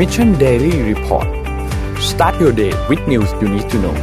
[0.00, 1.28] Mission Daily Report
[2.10, 3.96] start your day with news you need to know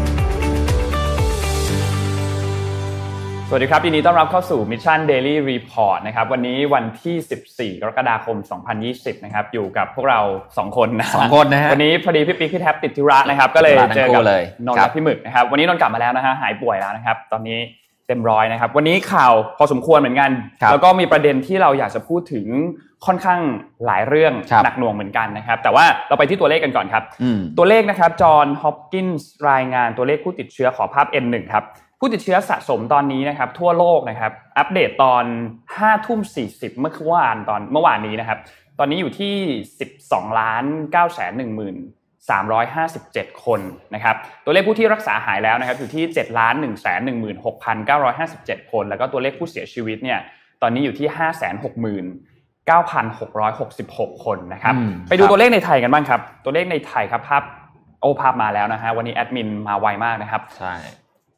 [3.50, 8.38] สวัสดีครับยินดีต้อนรับเข้าสู่ Mission Daily Report นะครับวันนี้วันที่ 14 กรกฎาคม
[8.81, 14.21] 2020 นะครับอยู่กับพวกเรา 2 คนนะสองคนนะฮะวันนี้พอดีพี่ปิ๊กพี่แท็บติดธุระนะครับก็เลยเจอกับ
[14.66, 17.59] นนท์และพี่หมึกนะครับวันนี้นนท์กลับมาแล้วนะฮะหายป่วยแล้วนะครับตอนนี้
[18.07, 20.32] เต็มร้อยนะครับวันนี้ข่าวพอสมควรเหมือนกัน
[20.71, 22.48] แล้วก็มีประเด็นที่เราอยากจะพูดถึง
[23.05, 23.39] ค่อนข้าง
[23.86, 27.04] หลายเรื่องหนักหน่วงเหมือนกันนะครับ แต่ว่าเราไปที่ตัวเลขกันก่อนครับ
[27.58, 31.63] ตัวเลขนะครับจอห์นฮอปกินส์รายงานตัวเลขผู้ติดเชื้อขอภาพ N1 ครับ
[31.99, 35.26] ผู้ติดเชื้อสะสมตอนนี้นะครับ ทั่วโลกนะครับ อัปเดตตอน
[35.66, 36.20] 5ทุ่ม
[36.52, 38.40] 40 เมื่อวานตอนเมื่อวานนี้นะครับ
[38.80, 39.35] ตอนนี้อยู่ที่
[39.90, 41.41] 12ล้าน9แสน1
[42.29, 43.62] 357 คน
[43.95, 46.66] นะครับ ตัวเลขผู้ที่รักษาหายแล้วนะครับอยู่ที่ 7 ล้าน 1 1
[47.45, 50.20] 6 9 5 7 คน แล้วก็ตัวเลขผู้เสียชีวิตเนี่ย
[50.62, 51.85] ตอนนี้อยู่ที่ 5 6
[52.70, 54.73] 9,666 คนนะครับ
[55.09, 57.43] ไปดูตัวเลขในไทยกันบ้างครับ ตัวเลขในไทยครับภาพ
[58.01, 60.73] โอภาพมาแล้วนะฮะวันนี้แอดมินมาไวมากนะครับใช่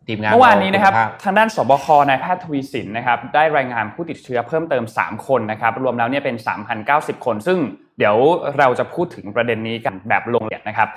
[0.08, 6.36] ทีมงานเมื่อวานนี้นะครับทางด้านสบคนายแพทย์ทวีสินนะครับได้รายงานผู้ติดเชื้อเพิ่มเติม 3 คนนะครับรวมแล้วเนี่ยเป็น
[6.82, 7.58] 3,090 คน ซึ่ง
[7.98, 8.16] เดี๋ยว
[8.58, 10.90] เราจะพูดถึงประเด็นนี้กันแบบลงละเอียดนะครับ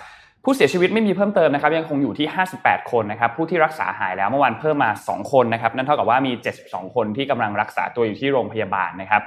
[0.45, 2.27] ผู้เสียชีวิตไม่มีเพิ่มเติมนะครับยังคงอยู่ที่
[2.59, 6.33] 58 คนนะครับผู้ที่รักษาหายแล้วเมื่อวานเพิ่มมา 2 คนนะครับนั่นเท่ากับว่ามี
[6.65, 9.23] 72 คนที่กำลังรักษาตัวอยู่ที่โรงพยาบาลนะครับ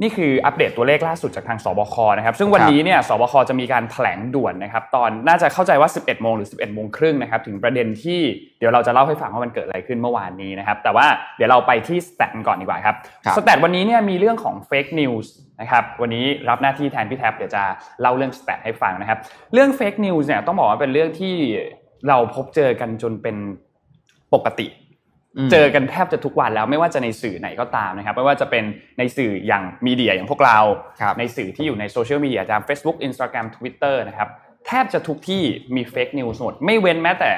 [0.00, 8.20] นี่คืออัปเดตตัวเลขล่าสุดจากทางสบคนะครับ ซึ่งวันนี้เนี่ยสบคจะมีการแถลงด่วนนะครับ ตอนน่าจะเข้าใจว่า 11 โมงหรือ 11 โมงครึ่งนะครับ ถึงประเด็นที่
[8.58, 12.96] เดี๋ยวเราจะเล่าให้ฟังว่ามันเกิดอะไรขึ้นเมื่อวานนี้นะครับ แต่ว่าเดี๋ยวเราไปที่ stat ก่อนดีกว่าครับ
[13.36, 17.62] stat วันนี้เนี่ยมีเรื่องของ fake news นะครับวันนี้รับหน้าที่แทนพี่แท็บเดี๋ยวจะ
[18.00, 19.18] เล่าเรื่อง stat ให้ฟังนะครับ
[19.52, 21.34] เรื่อง fake news เนี่ยต้องบอกว่าเป็นเรื่องที่
[22.08, 23.36] เราพบเจอกันจนเป็น
[24.34, 24.66] ปกติ
[25.50, 28.64] เจอกันแทบจะทุกวันแล้วไม่ว่าจะในสื่อไหนก็ตามนะครับไม่ว่าจะเป็น
[28.98, 30.58] ในสื่ออย่าง media อย่างพวกเรา
[31.18, 34.28] ในสื่อที่อยู่ในโซเชียลมีเดียตาม Facebook Instagram Twitter นะครับ
[34.66, 35.42] แทบจะทุกที่
[35.76, 37.32] มี fake news หมดไม่เว้นแม้แต่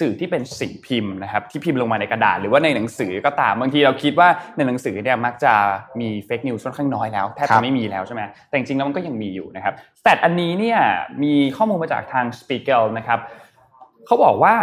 [0.00, 5.52] สื่อที่เป็นสิ่งพิมพ์นะครับที่พิมพ์ลงมาในกระดาษหรือว่าในหนังสือก็ตามบางทีเราคิดว่าในหนังสือเนี่ยมักจะ
[6.00, 10.78] มี fake news ค่อนข้างน้อยแล้วแทบจะไม่มีแล้วใช่ไหมแต่จริงๆแล้วมันก็ยังมีอยู่นะครับแต่อันนี้เนี่ย
[11.22, 13.18] มีข้อมูลมาจากทาง s p i e g e l นะครับ
[14.08, 14.54] เขาบอกว่า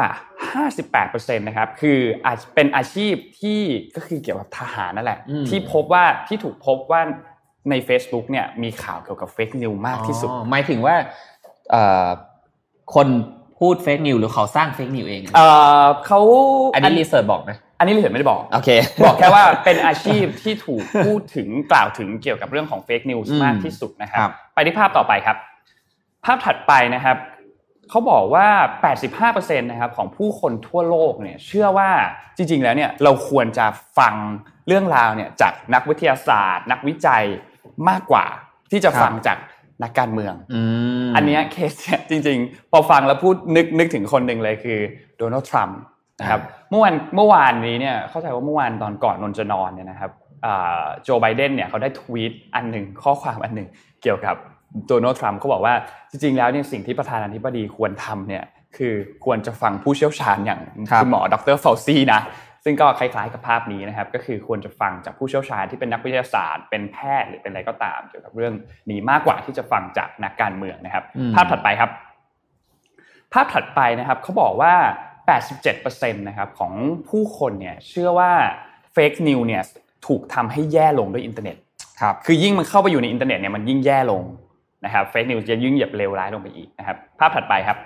[0.65, 3.61] 58%นะครับคืออาจเป็นอาชีพที่
[3.95, 5.19] ก็คือเกี่ยวกับทหารนั่นแหละ
[5.49, 7.01] ที่พบว่าที่ถูกพบว่า
[7.69, 10.95] ใน Facebook เนี่ยมีข่าวเกี่ยวกับ fake news มากที่สุดหมายถึงว่า
[12.95, 13.07] คน
[13.59, 15.21] พูด fake news หรือเขาสร้าง fake news เอง
[16.05, 16.19] เขา
[16.73, 18.69] อันนี้ researchบอกไหมอันนี้ research ไม่ได้บอกโอเค
[19.03, 25.37] บอกแค่ว่าเป็นอาชีพที่ถูกพูดถึงกล่าวถึงเกี่ยวกับเรื่องของเฟกนิวส์มากที่สุดนะครับ ไปที่ภาพต่อไปครับ
[26.25, 27.17] ภาพถัดไปนะครับ
[27.89, 28.47] เขาบอกว่า
[29.03, 31.89] 85%นะครับของผู้คนทั่วโลกเนี่ยเชื่อว่า
[32.37, 33.65] จริง ๆ แล้วเนี่ยเราควรจะ
[33.99, 34.13] ฟัง
[34.67, 37.23] เรื่องราวเนี่ยจากนักวิทยาศาสตร์ นักวิจัย
[37.89, 38.25] มากกว่า
[38.71, 39.37] ที่จะฟังจาก
[39.83, 40.33] นักการเมือง
[41.15, 41.73] อันนี้เคส
[42.09, 44.79] จริง ๆ พอฟังแล้วพูดนึกนึกถึงคนหนึ่งเลยคือ
[45.17, 45.79] โดนัลด์ทรัมป์
[46.19, 50.11] นะครับเมื่อวันเมื่อวานนี้เนี่ยเข้าใจว่าเมื่อวานตอนก่อนนนจะนอนเนี่ยนะครับ
[51.03, 53.67] โจไบเดนเนี่ยเขาได้ทวีตอันหนึ่งข้อความอันหนึ่ง
[54.01, 54.35] เกี่ยวกับ
[54.87, 55.73] โดนัลด์ทรัมป์เขาบอกว่า
[56.09, 58.43] จริงๆแล้วเนี่ยสิ่งที่ประธานาธิบดีควรทำเนี่ย
[58.77, 58.93] คือ
[59.25, 60.61] ควรจะฟังผู้เชี่ยวชาญอย่าง
[61.01, 62.21] คุณหมอดรฟาวซีนะ
[62.63, 68.53] ซึ่งก็คล้ายๆกับภาพนี้นะครับ ก็คือควรจะฟังจากผู้เชี่ยวชาญที่เป็นนักวิทยาศาสตร์ เป็นแพทย์หรือเป็นอะไรก็ตามเกี่ยวกับเรื่อง
[68.91, 71.03] นี้มากกว่าที่จะฟังจากนักการเมืองนะครับ
[71.35, 71.91] ภาพถัดไปครับ
[73.33, 74.73] ภาพถัดไปนะครับเขาบอกว่า
[75.45, 76.73] 87%นะครับของ
[77.09, 78.31] ผู้คนเนี่ยเชื่อว่า
[78.93, 79.63] fake news เนี่ย
[80.07, 81.57] ถูกทำให้แย่ลงด้วยอินเทอร์เน็ต
[82.01, 84.23] ครับคือยิ่งมันเข้าไปอยู่ในอินเทอร์เน็ตเนี่ยมันยิ่งแย่ลง
[84.85, 87.77] นะครับ fake news จะยิ่งเหยียบเลวร้ายลงไปอีกนะครับ ภาพถัดไปครับ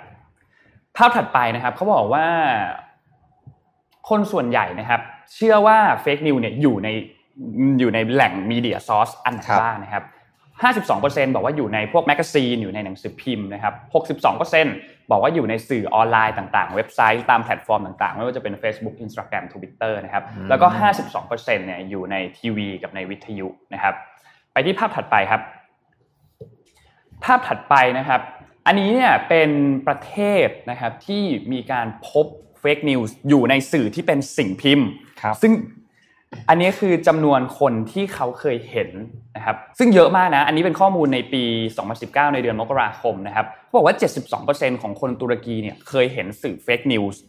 [0.98, 2.26] ภาพถัดไปนะครับเขาบอกว่า
[4.10, 5.02] คนส่วนใหญ่นะครับ
[5.36, 6.90] เชื่อว่า fake news เนี่ยอยู่ใน
[7.80, 10.04] อยู่ในแหล่ง media source อันไหนบ้างนะครับ
[10.90, 13.74] 52%บอกว่าอยู่ในพวก magazine อยู่ในหนังสือพิมพ์นะครับ
[14.38, 20.68] 62%บอกว่าอยู่ในสื่อออนไลน์ต่างๆ เว็บไซต์ตามแพลตฟอร์มต่างๆ ไม่ว่าจะเป็น Facebook Instagram Twitter นะครับ แล้วก็
[21.18, 23.94] 52%เนี่ยอยู่ในทีวีกับในวิทยุนะครับ
[24.54, 25.42] ไปที่ภาพถัดไปครับ
[27.24, 28.22] ภาพถัดไปนะครับ
[28.68, 29.50] อันนี้เนี่ยเป็น
[29.88, 31.24] ประเทศนะครับที่
[31.54, 32.26] มีการพบ
[32.60, 34.88] fake news อยู่ในสื่อที่เป็นสิ่งพิมพ์
[35.42, 35.54] ซึ่ง
[36.50, 38.90] อันนี้คือจำนวนคนที่เขาเคยเห็น
[39.36, 41.44] นะครับซึ่งเยอะมากนะ อันนี้เป็นข้อมูลในปี
[41.90, 43.96] 2019 ในเดือนมกราคมนะครับเขาบอกว่า
[44.38, 47.22] 72%ของคนตุรกีเนี่ยเคยเห็นสื่อ fake news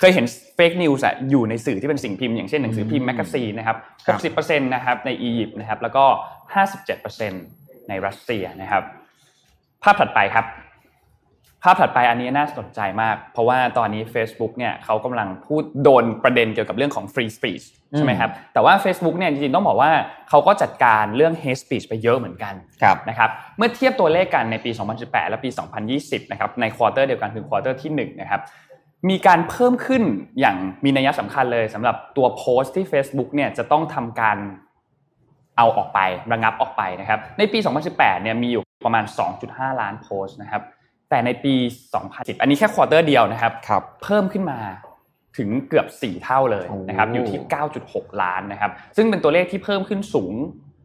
[0.00, 0.26] เคยเห็น
[0.56, 3.76] fake news อยู่ในสื่อที่เป็นสิ่งพิมพ์อย่างเช่นหนังสือพิมพ์ magazine นะครับ
[4.34, 6.04] 60%นะครับในอียิปต์นะครับแล้วก็
[6.76, 8.84] 57%ในรัสเซียนะครับ
[9.86, 10.46] ภาพถัดไปครับ
[11.64, 17.64] ภาพถัดไปอันนี้น่าสนใจมาก เพราะว่าตอนนี้ Facebook เนี่ยเขากำลังพูดโดนประเด็นเกี่ยวกับเรื่องของ free speech
[17.96, 19.90] ใช่ไหมครับ แต่ว่า Facebook เนี่ยจริงๆ ต้องบอกว่า
[20.28, 22.54] เขาก็จัดการเรื่อง hate speech ไปเยอะเหมือนกัน
[23.08, 25.50] นะครับ เมื่อเทียบตัวเลขกันในปี 2018 และปี
[25.90, 28.40] 2020 นะครับ ใน quarter เดียวกันคือ quarter ที่1นะครับ
[29.08, 30.02] มีการเพิ่มขึ้น
[30.40, 34.38] อย่างมีนัยสำคัญเลยสำหรับตัวโพสต์ที่ Facebook เนี่ยจะต้องทำการ
[35.56, 36.00] เอาออกไป
[36.32, 37.58] ระงับออกไปนะครับในปี
[37.90, 39.04] 2018 เนี่ยมีอยู่ ประมาณ
[39.42, 40.62] 2.5 ล้านโพสต์นะครับ
[41.10, 41.54] แต่ในปี
[41.98, 44.58] 2010 อันนี้แค่ quarter เดียวนะครับรบเพิ่มขึ้นมา
[45.38, 47.40] ถึงเกือบ 4 เท่าเลยนะครับอยู่ที่
[47.80, 50.34] 9.6 ล้านนะครับ ซึ่งเป็นตัวเลขที่เพิ่มขึ้นสูง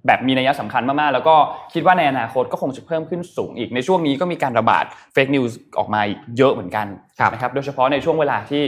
[0.07, 1.35] แบบมีนัยสำคัญมาก ๆ แล้วก็
[1.73, 6.01] คิดว่าในอนาคตก็คงจะเพิ่มขึ้นสูงอีกในช่วงนี้ก็มีการระบาด fake news ออกมา
[6.37, 6.87] เยอะเหมือนกัน
[7.33, 8.61] นะครับโดยเฉพาะในช่วงเวลาที่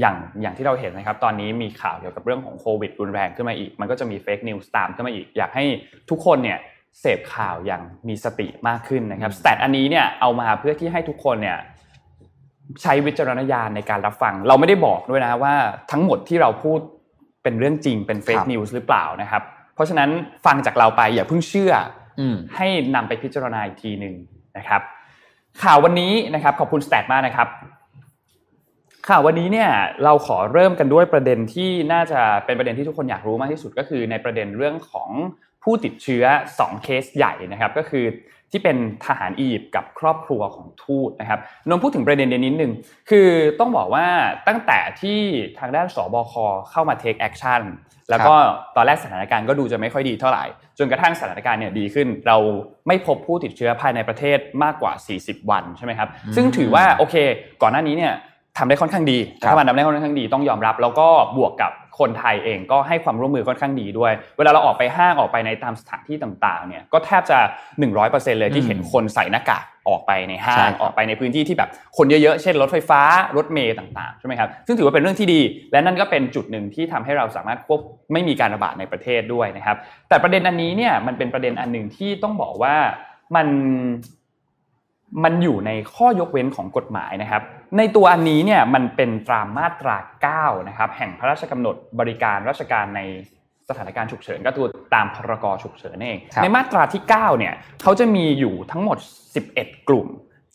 [0.00, 5.64] อย่างอย่างที่เราเห็นนะครับ ตอนนี้มีข่าวเกี่ยวกับเรื่องของโควิดรุนแรงขึ้นมาอีก มันก็จะมี fake news ตามขึ้นมาอีก อยากให้
[6.10, 6.58] ทุกคนเนี่ย
[7.00, 11.58] เสพข่าวอย่างมีสติมากขึ้นนะครับแต่อันนี้เนี่ยเอามาเพื่อที่ให้ทุกคนเนี่ย
[12.82, 15.54] ใช้วิจารณญาณในการรับฟัง เราไม่ได้บอกด้วยนะว่า
[15.90, 16.80] ทั้งหมดที่เราพูด
[17.42, 19.42] เป็นเรื่องจริงเป็น fake news หรือเปล่านะครับ
[19.74, 20.10] เพราะฉะนั้น
[20.46, 21.72] ฟังจากเราไปอย่าเพิ่งเชื่อ
[22.56, 24.14] ให้นำไปพิจารณาอีกทีหนึ่ง
[24.56, 24.82] นะครับ
[25.62, 27.48] ข่าววันนี้นะครับขอบคุณสแตทมากนะครับ
[29.08, 29.70] ข่าววันนี้เนี่ย
[30.04, 35.10] เราขอเริ่มกันด้วยประเด็นที่น่าจะเป็นประเด็นที่ทุกคนอยากรู้มากที่สุดก็คือในประเด็นเรื่องของ
[35.64, 36.24] ผู้ติดเชื้อ
[36.56, 38.04] 2 เคสใหญ่นะครับก็คือ
[38.50, 38.76] ที่เป็น
[39.06, 42.72] ทหารอียิปต์กับครอบครัวของทูตนะครับนนพูดถึงประเด็นเดนิดนึง
[43.10, 43.28] คือ
[43.60, 44.06] ต้องบอกว่า
[44.48, 45.18] ตั้งแต่ที่
[45.58, 46.34] ทางด้านศบค
[46.70, 47.62] เข้ามา take action
[48.10, 48.34] แล้วก็
[48.76, 50.44] ตอนแรกสถานการณ์ก็ดูจะไม่ค่อยดีเท่าไหร่
[50.78, 52.36] จนกระทั่งสถานการณ์เนี่ยดีขึ้น เรา
[52.86, 54.92] ไม่พบผู้ติดเชื้อภายในประเทศมากกว่า
[55.22, 57.14] 40 วันใช่ไหมครับซึ่งถือว่าโอเค
[57.62, 58.14] ก่อนหน้านี้เนี่ย
[58.58, 67.38] ทำได้ค่อนข้างดีรัฐบาลทำได้ค่อนข้างดีต้องยอมรับ แล้วก็บวกกับ คนไทยเองก็ให้ความร่วมมือค่อนข้างดีด้วย เวลาเราออกไปห้างออกไปในตามสถานที่ต่างๆเนี่ยก็แทบจะ
[67.88, 73.00] 100%เลยที่เห็นคนใส่หน้ากากออกไปในห้างออกไปในพื้นที่ที่แบบคนเยอะๆ เช่นรถไฟฟ้า
[73.36, 75.40] รถเมย์ต่างๆใช่ไหมครับซึ่งถือว่าเป็นเรื่องที่ดี
[75.72, 77.80] และนั่นก็เป็นจุดหนึ่งที่ทำให้เราสามารถควบ
[78.12, 79.76] ไม่มีการระบาดในประเทศด้วยนะครับ
[80.08, 82.74] แต่ประเด็นอันนี้เนี่ยมันเป็นประเด็นอันหนึ่งที่ต้องบอกว่า
[83.36, 83.46] มัน
[85.24, 87.42] มันอยู่ในข้อยกเว้นของกฎหมายนะครับ
[87.78, 89.96] ในตัวอันนี้เนี่ยมันเป็นตรามาตรา
[90.54, 93.00] 9 นะครับ แห่งพระราชกำหนดบริการราชการใน
[93.68, 98.98] สถานการณ์ฉุกเฉินก็คือตามพรกฉุกเฉินนั่นเอง ในมาตราที่ 9 เนี่ยเขาจะมีอยู่ทั้งหมด
[99.42, 100.06] 11 กลุ่ม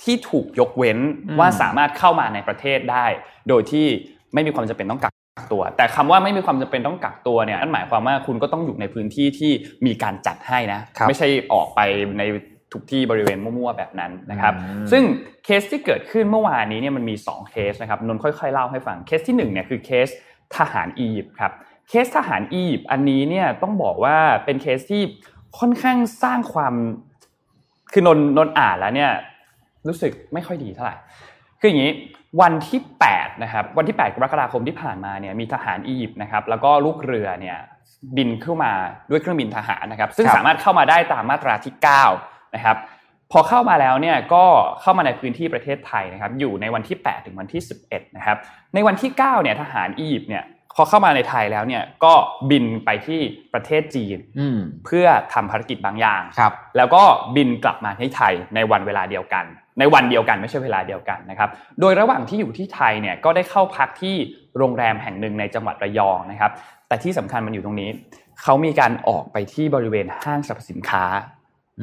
[0.03, 0.97] ที่ถูกยกเว้น
[1.39, 3.05] ว่าสามารถเข้ามาในประเทศได้
[3.49, 3.87] โดยที่
[4.33, 5.13] ไม่มีความจำเป็นต้องกัก
[5.53, 9.51] ตัว แต่คำว่าไม่มีความจำเป็นต้องกักตัวเนี่ยนั่นหมายความว่าคุณก็ต้องอยู่ในพื้นที่ที่
[9.85, 11.79] มีการจัดให้นะ ไม่ใช่ออกไป
[12.19, 12.23] ใน
[12.73, 14.53] ทุกที่บริเวณมั่วๆแบบนั้นนะครับ
[14.91, 15.03] ซึ่ง
[15.45, 20.07] เคสที่เกิดขึ้นเมื่อวานนี้เนี่ยมันมี 2 เคสนะครับนนค่อยๆเล่าให้ฟังเคสที่1เนี่ยคือเคส
[20.57, 21.51] ทหารอียิปต์ครับ
[21.89, 25.03] เคสทหารอียิปต์อันนี้เนี่ยต้องบอกว่าเป็นเคสที่
[25.59, 26.73] ค่อนข้างสร้างความ
[27.91, 29.11] คือนนนนอ่านแล้วเนี่ย
[29.87, 30.95] รู้สึกไม่ค่อยดีเท่าไหร่
[31.59, 31.91] คืออย่างนี้
[32.41, 32.79] วันที่
[33.11, 37.57] 8นะครับวันที่ 8 กรกฎาคมที่ผ่านมาเนี่ยมีทหารอียิปต์นะครับแล้วก็ลูกเรือเนี่ย
[38.17, 38.71] บินเข้ามา
[39.09, 42.77] ด้วยเครื่องบินทหารนะครับ ซึ่งสามารถเข้ามาได้ตามมาตราที่ 9 นะครับ
[43.31, 44.45] พอเข้ามาแล้วเนี่ยก็
[44.81, 48.37] เข้ามาในพื้นที่ประเทศไทยนะครับอยู่ในวันที่ 8 ถึงวันที่ 11นะครับ
[48.73, 52.13] ในวันที่9เนี่ยทหารอียิปต์เนี่ยพอเข้ามาในไทยแล้วเนี่ยก็
[52.49, 53.19] บินไปที่
[53.53, 54.17] ประเทศจีน
[54.85, 57.03] เพื่อทำภารกิจบางอย่างครับ แล้วก็
[57.35, 59.45] บินกลับมาที่ไทยในวันเวลาเดียวกัน
[59.79, 61.49] ในวันเดียวกันไม่ใช่เวลาเดียวกันนะครับ
[61.79, 64.15] โดยระหว่างที่อยู่ที่ไทยเนี่ยก็ได้เข้าพักที่
[64.57, 66.51] โรงแรมแห่งหนึ่งในจังหวัดระยองนะครับ
[66.87, 67.89] แต่ที่สำคัญมันอยู่ตรงนี้
[68.43, 71.03] เขามีการออกไปที่บริเวณห้างสรรพสินค้า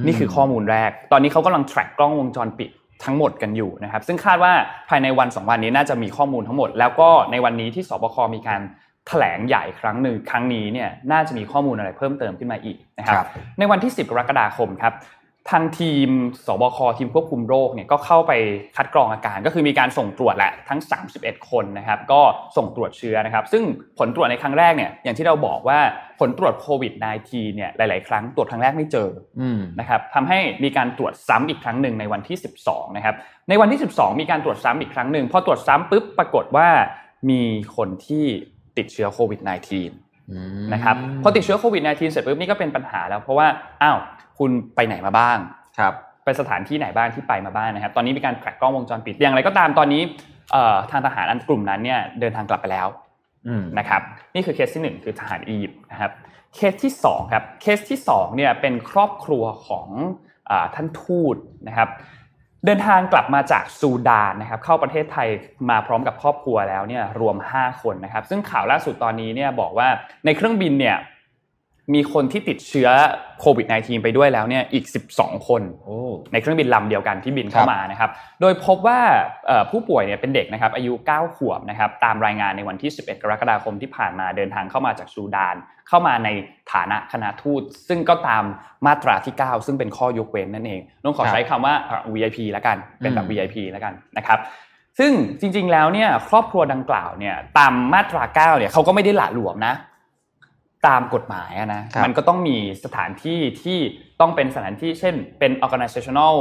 [0.06, 2.70] นี่คือข้อมูลแรก ตอนนี้เขากำลัง track กล้องวงจรปิด
[3.05, 4.52] ทั้งหมดกันอยู่นะครับ ซึ่งคาดว่า
[4.88, 8.60] ภายในวันสองวันนี้น่าจะมีข้อมูลทั้งหมด แล้วก็ในวันนี้ที่สบคมีการ
[9.08, 13.26] แถลงใหญ่ครั้งหนึ่งครั้งนี้เนี่ยน่าจะมีข้อมูลอะไรเพิ่มเติมขึ้นมาอีกนะครับ
[13.58, 14.93] ในวันที่ 10 กรกฎาคมครับ
[15.51, 16.08] ทางทีม
[16.46, 18.32] สบคทีมควบคุมโรคเนี่ยก็เข้าไป
[18.77, 20.81] คัดกรองอาการ ก็คือมีการส่งตรวจแหละทั้ง
[21.15, 22.20] 31 คนนะครับ ก็
[22.56, 23.63] ส่งตรวจเชื้อนะครับ ซึ่ง
[23.99, 25.79] ผลตรวจในครั้งแรกเนี่ยอย่างที่เราบอกว่า
[26.20, 26.93] ผลตรวจโควิด
[27.25, 29.08] -19 เนี่ยหลาย ๆ ครั้งตรวจครั้งแรกไม่เจอ
[29.81, 33.15] นะครับทำให้มีการตรวจซ้ำอีกครั้งหนึ่งในวันที่ 12 นะครับ
[33.49, 36.69] ในวันที่ 12 มีการตรวจซ้ำอีกครั้งหนึ่งพอตรวจซ้ำปุ๊บปรากฏว่า
[37.31, 37.43] มี
[37.77, 38.25] คนที่
[38.77, 39.41] ติดเชื้อโควิด
[40.06, 43.46] -19 นะครับพอติดเชื้อโควิด -19 เสร็จปุ๊บนี่ก็เป็นปัญหาแล้วเพราะว่า
[43.82, 43.99] อ้าว
[44.39, 45.39] คุณไปไหนมาบ้าง
[45.79, 50.03] ครับไปสถานที่ไหนบ้างที่ไปมาบ้างนะครับ ตอนนี้มีการแทร็กกล้องวงจรปิดอย่างไรก็ตามตอนนี้
[50.91, 52.89] ทางทหารอันกลุ่มนั้นเนี่ยเดินทางกลับไปแล้ว
[53.79, 54.03] นะครับ
[54.34, 56.10] นี่คือเคสที่ 1 คือทหารอียิปต์นะครับ
[56.55, 59.89] เคสที่2ครับเคสที่2เนี่ยเป็นครอบครัวของ
[60.74, 61.36] ท่านทูต
[61.69, 61.89] นะครับ
[62.67, 65.29] เดินทางกลับมาจากซูดานนะครับ เข้าประเทศไทย
[65.70, 69.89] มาพร้อมกับครอบครัวแล้วเนี่ยรวม 5 คนนะครับ ซึ่งข่าวล่าสุดตอนนี้เนี่ยบอกว่า
[70.24, 70.96] ในเครื่องบินเนี่ย
[71.94, 72.89] มีคนที่ติดเชื้อ
[73.41, 74.84] โควิด -19 ไปด้วยแล้วเนี่ยอีก
[75.17, 75.63] 12 คน
[76.32, 79.01] ในเครื่องบินลำเดียวกันที่บินเข้ามานะครับ โดยพบว่า
[79.70, 85.56] ผู้ป่วยเนี่ยเป็นเด็กนะครับอายุ 9 ขวบนะครับตามรายงานในวันที่ 11 กรกฎาคมที่ผ่านมาเดินทางเข้ามาจากซูดาน
[85.89, 86.29] เข้ามาใน
[86.72, 88.44] ฐานะคณะทูต ซึ่งก็ตาม
[88.87, 91.75] มาตราที่ 9 ซึ่งเป็นข้อยกเว้นนั่นเองต้องขอใช้คำว่า
[92.15, 94.39] VIP แล้วกันเป็นแบบ VIP แล้วกันนะครับ
[94.99, 99.75] ซึ่งจริงๆ แล้วเนี่ยครอบครัวดังกล่าวเนี่ยตามมาตรา9เนี่ยเขาก็ไม่ได้หละหลวมนะ
[100.86, 103.79] ตามกฎหมายนะมันก็ต้องมีสถานที่ที่
[104.20, 106.36] ต้องเป็นสถานที่เช่น เป็น organizational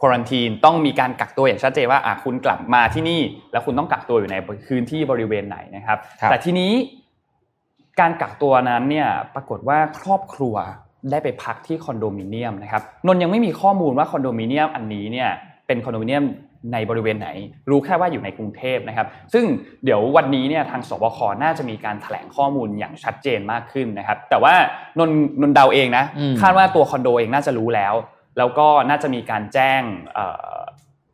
[0.00, 3.20] quarantine ต้องมีการกักตัวอย่างชัดเจนว่าอะคุณกลับมาที่นี่
[3.52, 4.36] แล้วคุณต้องกักตัวอยู่ใน
[4.68, 5.98] พื้นที่บริเวณไหนนะครับ
[6.30, 6.72] แต่ทีนี้
[8.00, 10.54] การกักตัวนั้นเนี่ยปรากฏว่าครอบครัว
[11.10, 15.30] ได้ไปพักที่คอนโดมิเนียมนะครับนนยังไม่มีข้อมูลว่าคอนโดมิเนียมอันนี้เนี่ย
[15.66, 16.24] เป็นคอนโดมิเนียม
[16.72, 17.28] ในบริเวณไหน
[17.70, 19.44] รู้แค่ว่าอยู่ในกรุงเทพนะครับ ซึ่ง
[19.84, 24.54] เดี๋ยววันนี้เนี่ยทางสบคน่าจะมีการแถลงข้อมูลอย่างชัดเจนมากขึ้นนะครับ แต่ว่า
[24.98, 25.10] นน
[25.40, 26.04] นนเดาเองนะ
[26.40, 27.94] คาดว่าตัวคอนโดเองน่าจะรู้แล้ว
[28.38, 29.82] แล้วก็น่าจะมีการแจ้ง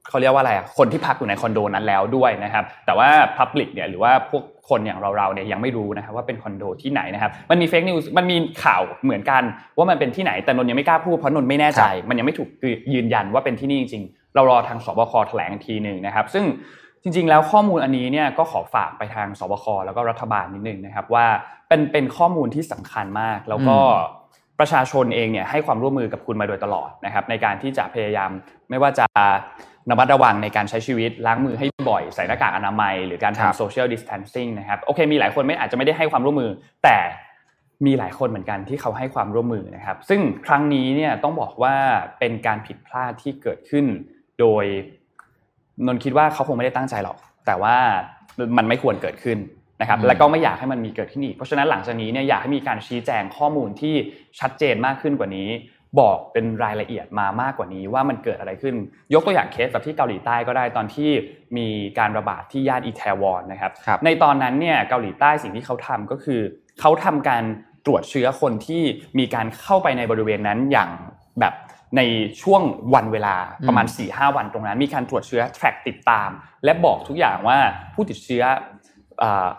[0.08, 3.08] เขาเรียกว่าอะไรคนที่พักอยู่ในคอนโดนั้นแล้วด้วยนะครับ แต่ว่า
[3.38, 9.42] Public เนี่ยหรือว่าพวกคนอย่างเราๆเนี่ยยังไม่รู้นะครับว่าเป็นคอนโดที่ไหนนะครับ มันมีเฟกนิวส์มันมีข่าวเหมือนกัน
[9.76, 12.48] ว่ามันเป็นที่ไหนแต่นนยังไม่กล้าพูดเพราะนนไม่แน่ใจ มันยังไม่ถูก
[12.94, 16.44] ยืนยันว่าเป็นที่นี่จริง เรารอทางสบคแถลงทีหนึ่งนะครับ ซึ่ง
[17.02, 21.26] จริงๆ แล้วข้อมูลอันนี้เนี่ยก็ขอฝากไปทางสบคแล้วก็รัฐบาลนิดนึงนะครับว่า
[21.68, 23.76] เป็นเป็นข้อมูลที่สำคัญมาก แล้วก็
[24.58, 28.30] ประชาชนเองเนี่ยให้ความร่วมมือกับคุณมาโดยตลอดนะครับในการที่จะพยายาม
[28.70, 29.06] ไม่ว่าจะ
[29.90, 36.50] ระมัดระวังในการใช้ชีวิตล้างมือให้บ่อยใส่หน้ากากอนามัย หรือการทำ social distancing นะครับโอเคมีหลายคนไม่อาจจะไม่ได้ให้ความร่วมมือ
[36.84, 36.96] แต่
[37.86, 41.74] มีหลายคนเหมือนกันที่เขาให้ความร่วมมือนะครับ ซึ่งครั้งนี้เนี่ยต้องบอกว่า
[42.18, 43.86] เป็นการผิดพลาดที่เกิดขึ้น
[44.40, 44.64] โดย
[45.86, 47.76] นนคิดว่าเขาคงไม่ได้ตั้งใจหรอก แต่ว่า
[48.56, 49.38] มันไม่ควรเกิดขึ้น
[49.80, 53.94] นะครับ และก็ไม่อยากให้มันมีเกิดขึ้นอีก เพราะฉะนั้นหลังจากนี้เนี่ยอยากให้มีการชี้แจงข้อมูลที่
[54.40, 55.48] ชัดเจนมากขึ้นกว่านี้
[56.00, 58.74] บอกเป็นรายละเอียดมามากกว่านี้ว่ามันเกิดอะไรขึ้น
[59.14, 61.10] ยกตัวอย่างเคสแบบที่เกาหลีใต้ก็ได้ตอนที่
[61.56, 66.40] มีการระบาดที่ย่านอิตาวอนนะครับรบในตอนนั้นเนี่ยเกาหลีใต้สิ่งที่เขาทำก็คือ
[66.80, 67.44] เขาทำการ
[67.86, 68.82] ตรวจเชื้อคนที่
[69.18, 70.90] มีการเข้าไปในบริเวณนั้นอย่าง
[71.40, 71.54] แบบ
[71.96, 72.00] ใน
[72.42, 72.62] ช่วง
[72.94, 73.36] วันเวลา
[73.68, 76.30] ประมาณ4าวันตรงนั้น มีการตรวจเชื้อ track ติดตาม
[76.64, 77.58] และบอกทุกอย่างว่า
[77.94, 78.44] ผู้ติดเชื้อ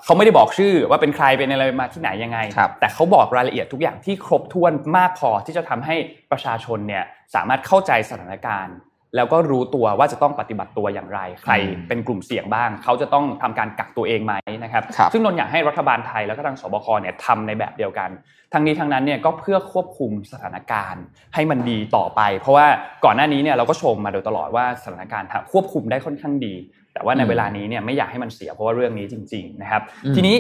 [0.04, 2.40] เขาไม่ได้บอกชื่อว่าเป็นใครเป็นอะไรมาที่ไหนยังไง
[2.80, 5.96] แต่เขาบอกรายละเอียดทุกอย่างที่ครบถ้วนมากพอที่จะทำให้
[6.32, 7.04] ประชาชนเนี่ย
[7.36, 8.76] สามารถเข้าใจสถานการณ์
[9.16, 11.54] แล้วก็รู้ตัวว่าจะต้องปฏิบัติตัวอย่างไร ใคร
[11.88, 18.10] เป็นกลุ่มเสี่ยงบ้าง เขาจะต้องทำการกักตัวเองไหมนะครับซึ่งนนอยากให้รัฐบาลไทยแล้วก็ทางสบคเนี่ยทำในแบบเดียวกัน
[18.54, 21.04] ทั้งนี้ทั้งนั้นเนี่ยก็เพื่อควบคุมสถานการณ์
[21.34, 22.68] ให้มันดีต่อไป เพราะว่า
[23.06, 26.54] ก่อนหน้านี้เนี่ยเราก็ชมมาโดยตลอดว่าสถานการณ์ควบคุมได้ค่อนข้างดี
[26.94, 29.82] แต่ว่าในเวลานี้เนี่ยไม่อยากให้มันเสียเพราะว่าเรื่องนี้จริง ๆ นะครับ
[30.16, 30.36] ทีนี้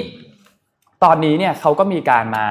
[1.03, 2.45] ตอนนี้เนี่ยเขาก็มีการมา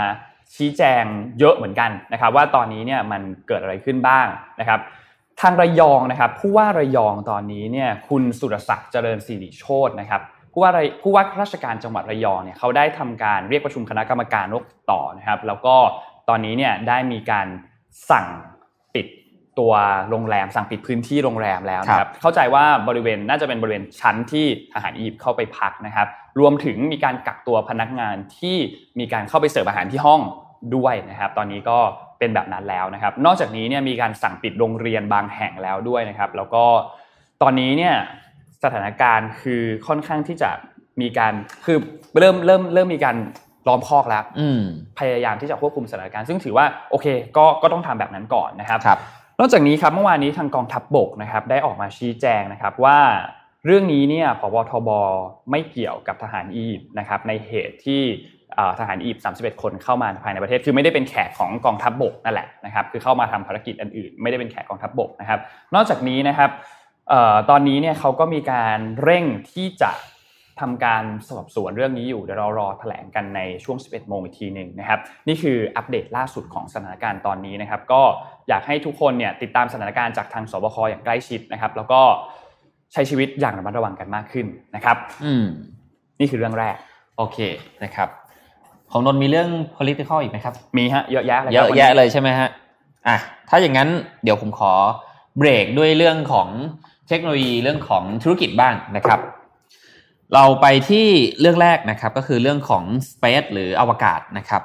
[0.57, 1.05] ชี้แจง
[1.41, 4.27] เยอะเหมือนกันนะครับ ว่าตอนนี้เนี่ยมันเกิดอะไรขึ้นบ้าง
[4.61, 4.81] นะครับ
[5.41, 10.23] ทางระยองนะครับผู้ว่าระยองตอนนี้เนี่ยคุณสุรศักดิ์เจริญสิริโชตนะครับ
[10.53, 10.71] ผู้ว่า
[11.03, 15.77] ผู้ว่าราชการจังหวัดระยองเนี่ยเขาได้ทำการเรียกประชุมคณะกรรมการโรคต่อนะครับ แล้วก็
[16.29, 17.47] ตอนนี้เนี่ยได้มีการ
[18.11, 18.27] สั่ง
[18.95, 19.07] ปิด
[19.59, 19.73] ตัว
[20.11, 26.09] โรงแรมสั่งปิดพื้นที่โรงแรมแล้วนะครับ เข้าใจว่าบริเวณน่าจะเป็นบริเวณชั้นที่ทหารอียิปต์เข้าไปพักนะครับ
[26.41, 28.57] รวมถึงมีการกักตัวพนักงานที่
[28.99, 30.21] มีการเข้าไปเสิร์ฟอาหารที่ห้อง
[30.77, 31.79] ด้วยนะครับ ตอนนี้ก็
[32.25, 36.65] เป็นแบบนั้นแล้วนะครับ นอกจากนี้เนี่ยมีการสั่งปิดโรงเรียนบางแห่งแล้วด้วยนะครับ แล้วก็
[37.43, 37.95] ตอนนี้เนี่ย
[38.65, 40.51] สถานการณ์คือค่อนข้างที่จะ
[41.01, 41.33] มีการ
[41.65, 41.79] คือ
[42.19, 43.17] เริ่มเริ่มเริ่มมีการ
[43.69, 44.25] ล้อมคอกแล้ว
[44.99, 48.99] พยายามที่จะควบคุมสถานการณ์ซึ่งถือว่าโอเคก็ก็ต้องทำแบบนั้นก่อนนะครับรบ
[49.41, 52.99] นอกจากนี้ครับเมื่อวานนี้ทางกองทัพบบกนะครับ ได้ออกมาชี้แจงนะครับว่า
[53.67, 54.91] เรื่องนี้เนี่ยพบทบ
[55.51, 58.03] ไม่เกี่ยวกับทหารอียิปต์นะครับในเหตุที่
[58.81, 65.41] ทหารอียิปต์31 คนเข้ามาภายในประเทศ คือไม่ได้เป็นแขกของกองทัพบบกนั่นแหละนะครับคือเข้ามาทำภารกิจอันอื่น ไม่ได้เป็นแขกกองทัพบบกนะครับ
[65.75, 66.51] นอกจากนี้นะครับ
[67.51, 69.93] ตอนนี้เนี่ยเขาก็มีการเร่งที่จะ
[70.61, 78.03] ทำการสอบสวนเรื่องนี้อยู่เดี๋ยวเรารอแถลงกันในช่วง 11 โมงอีกทีหนึ่งนะครับ นี่คืออัปเดตล่าสุดของสถานการณ์ตอนนี้นะครับ ก็
[78.49, 82.01] อยากให้ทุกคนเนี่ยติดตามสถานการณ์จากทางสบคอย่างใกล้ชิดนะครับ แล้วก็
[82.93, 85.47] ใช้ชีวิตอย่างระมัดระวังกันมากขึ้นนะครับ อืม
[86.21, 86.77] นี่คือเรื่องแรก
[87.17, 87.39] โอเค
[87.85, 88.09] นะครับ
[88.97, 92.49] ของนนมีเรื่อง political อีกไหมครับ มีฮะเยอะแยะเลยเยอะแยะเลยใช่ไหมฮะ
[93.09, 93.17] อะ
[93.49, 93.89] ถ้าอย่างนั้น
[94.25, 94.73] เดี๋ยวผมขอ
[95.39, 96.49] เบรกด้วยเรื่องของ
[97.09, 99.21] เทคโนโลยีเรื่องของธุรกิจบ้างนะครับ
[100.35, 101.07] เราไปที่
[101.41, 104.63] เรื่องแรกนะครับก็คือเรื่องของ space หรืออวกาศนะครับ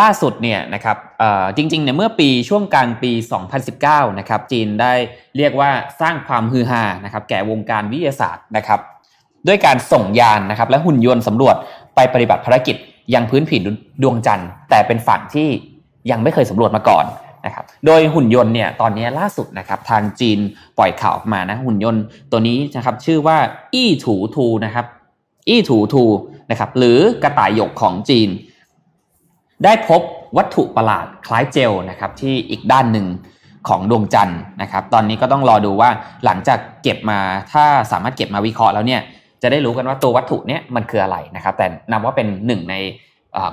[0.00, 0.96] ล่าสุดเนี่ยนะครับ
[1.56, 3.12] จริงๆเนี่ยเมื่อปีช่วงกลางปี
[3.64, 4.92] 2019 นะครับ จีนได้
[5.36, 5.70] เรียกว่า
[6.00, 8.80] สร้างความฮือฮานะครับ แก่วงการวิทยาศาสตร์นะครับ
[9.46, 11.56] ด้วยการส่งยานนะครับ และหุ่นยนต์สำรวจ
[11.94, 12.76] ไปปฏิบัติภารกิจ
[13.14, 13.62] ยังพื้นผิน
[14.02, 15.48] ดวงจันทร์ แต่เป็นฝั่งที่
[16.10, 17.04] ยังไม่เคยสำรวจมาก่อน
[17.46, 20.38] นะครับโดยหุ่นยนต์เนี่ยตอนนี้ล่าสุดนะครับทางจีน
[20.78, 23.38] ปล่อยข่าวออกมานะหุ่นยนต์ตัวนี้นะครับชื่อว่า
[23.74, 24.86] อี้ถูทูนะครับ
[25.48, 26.04] อี้ถูทู
[26.50, 28.28] นะครับหรือกระต่ายหยกของจีน
[29.64, 30.00] ได้พบ
[30.36, 33.06] วัตถุประหลาดคล้ายเจลนะครับที่อีกด้านหนึ่ง
[33.68, 35.90] ของดวงจันทร์นะครับ ตอนนี้ก็ต้องรอดูว่า
[36.24, 37.20] หลังจากเก็บมา
[37.52, 39.00] ถ้าสามารถเก็บมาวิเคราะห์แล้วเนี่ย
[39.44, 42.76] จะได้รู้กันว่าตัววัตถุเนี้ยมันคืออะไรนะครับ แต่นับว่าเป็นหนึ่งใน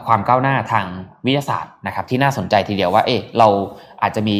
[0.07, 0.85] ความก้าวหน้าทาง
[1.25, 3.47] วิทยาศาสตร์นะครับ ที่น่าสนใจทีเดียวว่า เอ๊ะเรา
[4.01, 4.37] อาจจะมี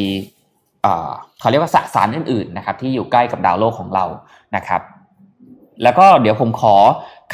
[1.40, 4.04] เขาเรียกว่าสสารอื่นๆนะครับ ที่อยู่ใกล้กับดาวโลกของเรา
[4.56, 4.82] นะครับ
[5.82, 6.76] แล้วก็เดี๋ยวผมขอ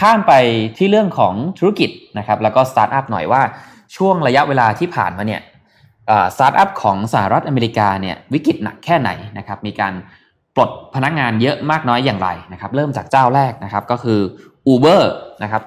[0.00, 0.32] ข้ามไป
[0.78, 3.42] ที่เรื่องของธุรกิจนะครับ แล้วก็สตาร์ทอัพหน่อยว่า
[3.96, 5.42] ช่วงระยะเวลาที่ผ่านมาเนี่ย
[6.34, 9.94] สตาร์ทอัพของสหรัฐอเมริกาเนี่ยวิกฤตหนักแค่ไหนนะครับ มีการ
[10.58, 14.20] ปลดพนักงานเยอะมากน้อยอย่างไรนะครับ เริ่มจากเจ้าแรกนะครับก็คือ
[14.72, 15.02] Uber
[15.42, 15.62] นะครับ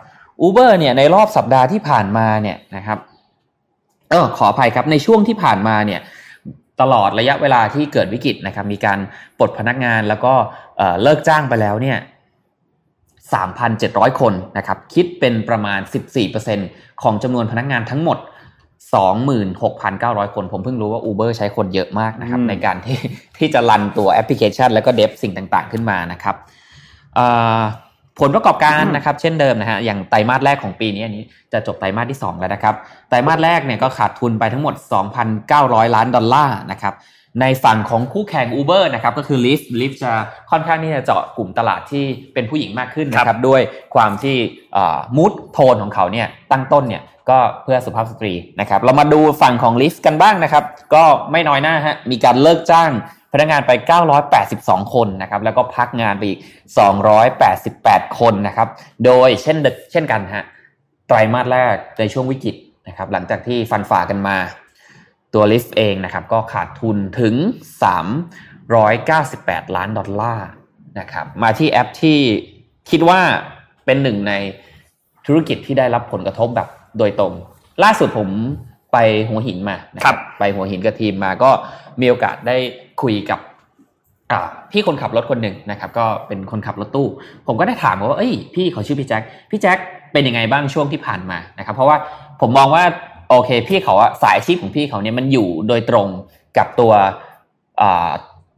[0.45, 2.99] Uber เนี่ยในรอบสัปดาห์ที่ผ่านมาเนี่ยนะครับ
[4.09, 6.01] เออขออภัยครับในช่วงที่ผ่านมาเนี่ย
[6.81, 8.99] ตลอดระยะเวลาที่เกิดวิกฤตนะครับ มีการ
[9.37, 10.33] ปลดพนักงานแล้วก็
[11.01, 11.97] เลิกจ้างไปแล้วเนี่ย
[13.29, 15.79] 3,700 คนนะครับ คิดเป็นประมาณ
[16.41, 18.17] 14%ของจำนวนพนักงานทั้งหมด
[18.91, 22.99] 26,900 คน ผมเพิ่งรู้ว่า Uber ใช้คนเยอะมากนะครับ ในการที่
[23.37, 26.35] ที่จะรันตัวแอปพลิเคชัน แล้วก็เดฟสิ่งต่างๆขึ้นมานะครับ
[28.19, 32.75] ผลประกอบการนะครับ เช่นเดิมนะฮะอย่างไตรมาสแรกของปีนี้อันนี้จะจบไตรมาสที่ 2 แล้วนะครับ
[33.09, 34.75] ไตรมาสแรกเนี่ยก็ขาดทุนไปทั้งหมด
[35.35, 36.95] 2,900 ล้านดอลลาร์นะครับ
[37.41, 40.11] ในฝั่งของคู่แข่ง Uber นะครับก็คือ Lyft Lyft จะ
[40.51, 43.61] ค่อนข้างที่จะเจาะกลุ่มตลาดที่เป็นผู้หญิงมากขึ้นนะครับ ด้วย
[43.95, 44.35] ความที่
[45.17, 47.01] มูดโทนของเขาเนี่ยตั้งต้นเนี่ย
[47.31, 50.63] ก็เพื่อสุภาพสตรีนะครับ เรามาดูฝั่งของ Lyft กันบ้างนะครับ
[50.95, 52.91] ก็ไม่น้อยหน้าฮะมีการเลิกจ้าง
[53.33, 53.71] พนักงานไป
[54.31, 56.39] 982 คนนะครับ แล้วก็พักงานไปอีก
[57.47, 58.67] 288 คนนะครับ
[59.05, 59.57] โดยเช่น
[59.91, 60.43] เช่นกันฮะ
[61.07, 62.55] ไตรมาสแรกในช่วงวิกฤต
[62.87, 64.37] นะครับ หลังจากที่ฟันฝ่ากันมา
[65.33, 67.35] ตัวลิฟเองนะครับ ก็ขาดทุนถึง
[68.95, 70.47] 398 ล้านดอลลาร์
[70.99, 72.17] นะครับ มาที่แอปที่
[72.89, 73.19] คิดว่า
[73.85, 74.33] เป็นหนึ่งใน
[75.25, 77.33] ธุรกิจที่ได้รับผลกระทบแบบ โดยตรง
[77.83, 78.29] ล่าสุดผม
[78.93, 78.97] ไป
[79.29, 81.49] หัวหินมาครับ ไปหัวหินกับทีมมาก็
[82.01, 82.57] มีโอกาสได้
[83.01, 83.39] คุยกับ
[84.71, 87.07] พี่คนขับรถคนหนึ่งนะครับ ก็เป็นคนขับรถตู้
[87.47, 89.77] ผมก็ได้ถามว่าเอ้ยพี่เขาชื่อพี่แจ็คพี่แจ็ค
[90.13, 91.97] เป็นยังไงบ้างช่วงที่ผ่านมานะครับ เพราะว่า
[92.41, 92.83] ผมมองว่า
[93.29, 96.07] โอเค พี่เขาอะสายอาชีพของพี่เขาเนี่ยมันอยู่โดยตรง
[96.57, 96.91] กับตัว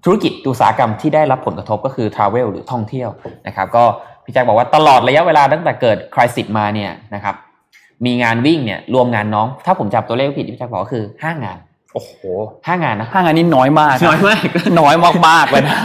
[0.04, 3.10] ธุรกิจอุตสาหกรรมที่ได้รับผลกระทบก็คือทราเวลหรือท่องเที่ยว
[3.48, 3.84] นะครับ ก็
[4.24, 7.36] พี่แจ็คบอกว่าตลอดระยะเวลาตั้งแต่เกิดคริสิตมาเนี่ยนะครับ
[8.06, 11.58] มีงานวิ่งเนี่ยรวมงานน้อง ถ้าผมจับตัวเลขผิดพี่แจ็คบอกก็คือห้างาน
[11.94, 12.12] โอ้โห
[12.68, 14.44] ห้างานนะห้างานนี่น้อยมากน้อยมาก
[14.80, 14.96] น้อย
[15.28, 15.76] มากๆเลยนะ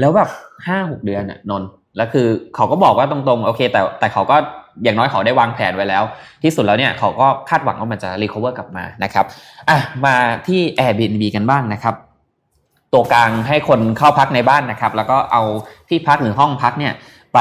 [0.00, 0.28] แล้วแบบ
[0.66, 1.62] ห้าหกเดือนอะนน
[1.96, 4.36] แล้วคือเขาก็บอกว่าตรงๆ โอเค แต่แต่เขาก็
[4.82, 6.02] อย่างน้อยเขาได้วางแผนไว้แล้ว
[6.42, 9.24] ที่สุดแล้วเนี่ยเขาก็คาดหวังว่ามันจะรีคอเวอร์กลับมานะครับ
[9.68, 10.14] อะมา
[10.46, 11.94] ที่ Airbnb กันบ้างนะครับ
[12.92, 15.42] ตัวกลางให้คนเข้าพักในบ้านนะครับ แล้วก็เอา
[15.88, 16.92] ที่พักหรือห้องพักเนี่ย
[17.34, 17.38] ไป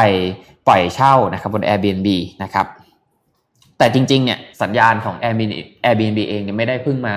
[0.68, 2.10] ปล่อยเช่านะครับบน Airbnb
[2.44, 2.66] นะครับ
[3.78, 7.16] แต่จริงๆเนี่ยสัญญาณของ Airbnb เองเนี่ยไม่ได้เพิ่งมา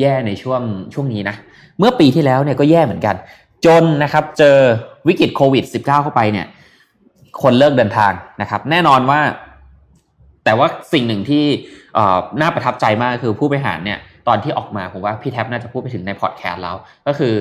[0.00, 0.62] แย่ในช่วง
[0.94, 1.36] ช่วงนี้นะ
[1.78, 3.16] เมื่อปีที่แล้วเนี่ยก็แย่เหมือนกัน
[3.66, 4.56] จนนะครับเจอ
[5.08, 6.46] วิกฤตโควิด -19 เข้าไปเนี่ย
[7.42, 9.20] คนเลิกเดินทางนะครับ แน่นอนว่า
[10.44, 11.44] แต่ว่าสิ่งหนึ่งที่
[12.40, 17.34] น่าประทับใจมากคือผู้บริหารเนี่ย ตอนที่ออกมาผมว่าพี่แท็บน่าจะพูดไปถึงในพอดแคสต์แล้ว ก็คือ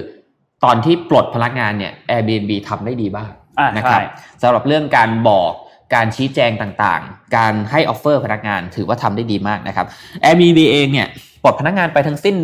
[0.63, 3.29] ตอนที่ปลดพนักงานเนี่ย Airbnb ทำได้ดีมาก
[3.77, 4.01] นะครับ
[4.41, 5.51] สำหรับเรื่องการบอก
[5.93, 9.85] การชี้แจงต่างๆ การให้ offer พนักงานถือว่าทำได้ดีมากนะครับ
[10.23, 11.07] Airbnb เองเนี่ย
[11.43, 12.35] ปลดพนักงานไปทั้งสิ้น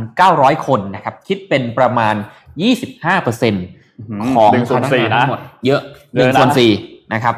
[0.00, 2.14] 1,900 คนนะครับ คิดเป็นประมาณ
[2.84, 5.80] 25%ของพนักงานทั้งหมดเยอะ
[6.14, 6.70] หนึ่งส่วนสี่
[7.14, 7.34] นะครับ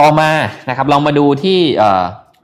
[0.00, 0.30] ต่อมา
[0.68, 1.58] นะครับเรามาดูที่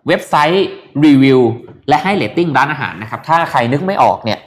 [0.09, 0.69] เว็บไซต์
[1.07, 1.41] รีวิว
[1.89, 4.39] และให้เลตติ้งร้านอาหารนะครับ ถ้าใครนึกไม่ออกเนี่ย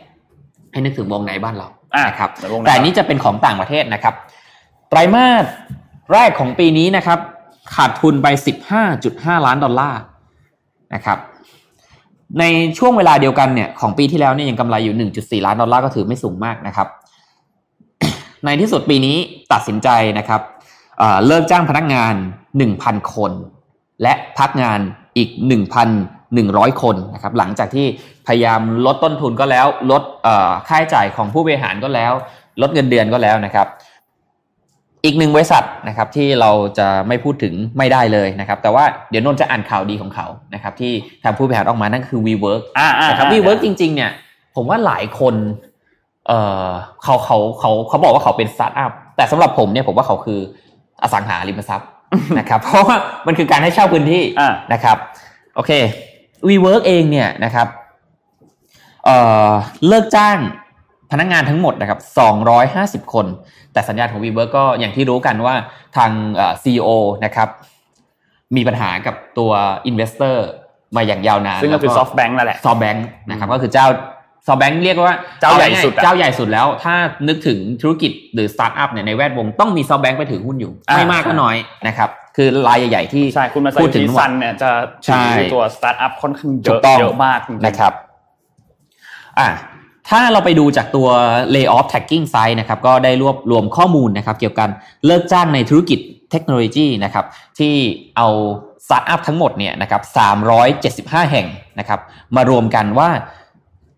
[0.72, 1.68] ให้นึกถึงวงในบ้านเรา
[2.08, 2.30] นะครับ
[2.66, 4.14] แต่นี้จะเป็นของต่างประเทศนะครับ
[4.90, 5.46] ไตรมาส
[6.12, 7.20] แรกของปีนี้นะครับ
[7.76, 8.28] ขาดทุนไป
[8.88, 10.00] 15.5 ล้านดอลลาร์
[10.94, 11.20] นะครับ
[12.40, 12.44] ใน
[12.78, 15.10] ช่วงเวลาเดียวกันเนี่ยของปีที่แล้วเนี่ยยังกำไรอยู่
[15.42, 16.88] 1.4 ล้านดอลลาร์ก็ถือไม่สูงมากนะครับ
[18.46, 19.18] ในที่สุดปีนี้
[19.54, 20.42] ตัดสินใจนะครับ
[21.26, 22.14] เลิกจ้างพนักงาน
[22.64, 23.32] 1,000 คน
[24.02, 24.80] และพักงาน
[25.18, 25.30] อีก
[26.06, 27.86] 1,100 คนนะครับหลังจากที่
[28.28, 30.04] พยายามลดต้นทุนก็แล้ว ลด
[30.68, 32.14] ค่าใช้จ่ายของผู้บริหารก็แล้ว
[32.62, 33.68] ลดเงินเดือนก็แล้วนะครับ
[35.06, 40.92] อีกหนึ่งบริษัทนะครับที่เราจะไม่พูดถึงไม่ได้เลยนะครับ แต่ว่าเดี๋ยวนนจะอ่านข่าวดีของเขานะครับที่
[41.24, 42.62] ทางผู้บริหารออกมานั่นคือ WeWork
[43.10, 44.12] นะครับ WeWork จริง ๆ เนี่ย
[44.56, 45.36] ผมว่าหลายคน
[46.28, 50.40] เเขาเขาเขาเขาบอกว่าเขาเป็นสตาร์ทอัพแต่สำหรับผมเนี่ยผมว่าเขาคือ
[51.02, 51.90] อสังหาริมทรัพย์
[52.40, 52.96] นะครับ เพราะว่า
[53.28, 54.24] มันคือการให้เช่าพื้นที่
[54.74, 54.98] นะครับ
[55.56, 55.72] โออเค
[56.48, 57.68] WeWork เองเนี่ยนะครับ
[59.06, 59.18] เอ่
[59.50, 59.52] อ
[59.88, 60.38] เลิกจ้าง
[61.12, 62.00] พนักงงานทั้งหมดนะครับ
[63.06, 63.26] 250 คน
[63.74, 65.56] แต่สัญญาของ WeWork ก็อย่างที่รู้กันว่า
[65.98, 66.12] ทาง
[66.62, 66.90] ซีอีโอ
[67.26, 67.50] นะครับ
[68.56, 69.52] มีปัญหากับตัว
[69.90, 70.36] Investor
[70.96, 73.88] มาอย่างยาวนานซึ่งก็คือ SoftBank นั่นแหละ SoftBank นะครับ ก็คือเจ้า
[74.48, 76.96] SoftBank เรียกว่าเจ้าใหญ่สุดเจ้าใหญ่สุดแล้ว ถ้า
[77.28, 81.56] นึกถึงธุรกิจหรือสตาร์ทอัพเนี่ยในแวดวงต้องมี SoftBank ไปถือหุ้นอยู่ ไม่มากก็น้อย
[81.88, 84.70] นะครับคือรายใหญ่ ๆ ที่ใช่คุณมาใส่พูดถึงซันเนี่ยจะ
[85.06, 87.94] ใช่ถือตัวสตาร์ทอัพค่อนข้างเยถูอะกต้องเยอะมากจริงๆนะครับ
[89.40, 89.50] อะ
[90.10, 91.08] ถ้าเราไปดูจากตัว
[91.54, 94.70] layoff tagging site นะครับก็ได้รวบรวมข้อมูลนะครับเกี่ยวกับ
[95.06, 96.00] เลิกจ้างในธุรกิจ
[96.32, 97.26] เทคโนโลยีนะครับ
[97.60, 97.74] ที่
[98.18, 98.28] เอา
[98.86, 100.02] สตาร์ทอัพทั้งหมดเนี่ยนะครับ
[101.26, 101.48] 375 แห่ง
[101.80, 102.00] นะครับ
[102.36, 103.10] มารวมกันว่า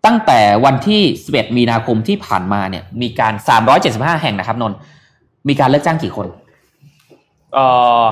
[0.06, 3.34] ตั้งแต่วันที่ 11 มีนาคมที่ผ่านมาเนี่ยมีการ
[3.78, 4.72] 375 แห่งนะครับนน
[5.48, 6.26] มีการเลิกจ้างกี่คน
[7.54, 7.58] เอ
[8.02, 8.04] อ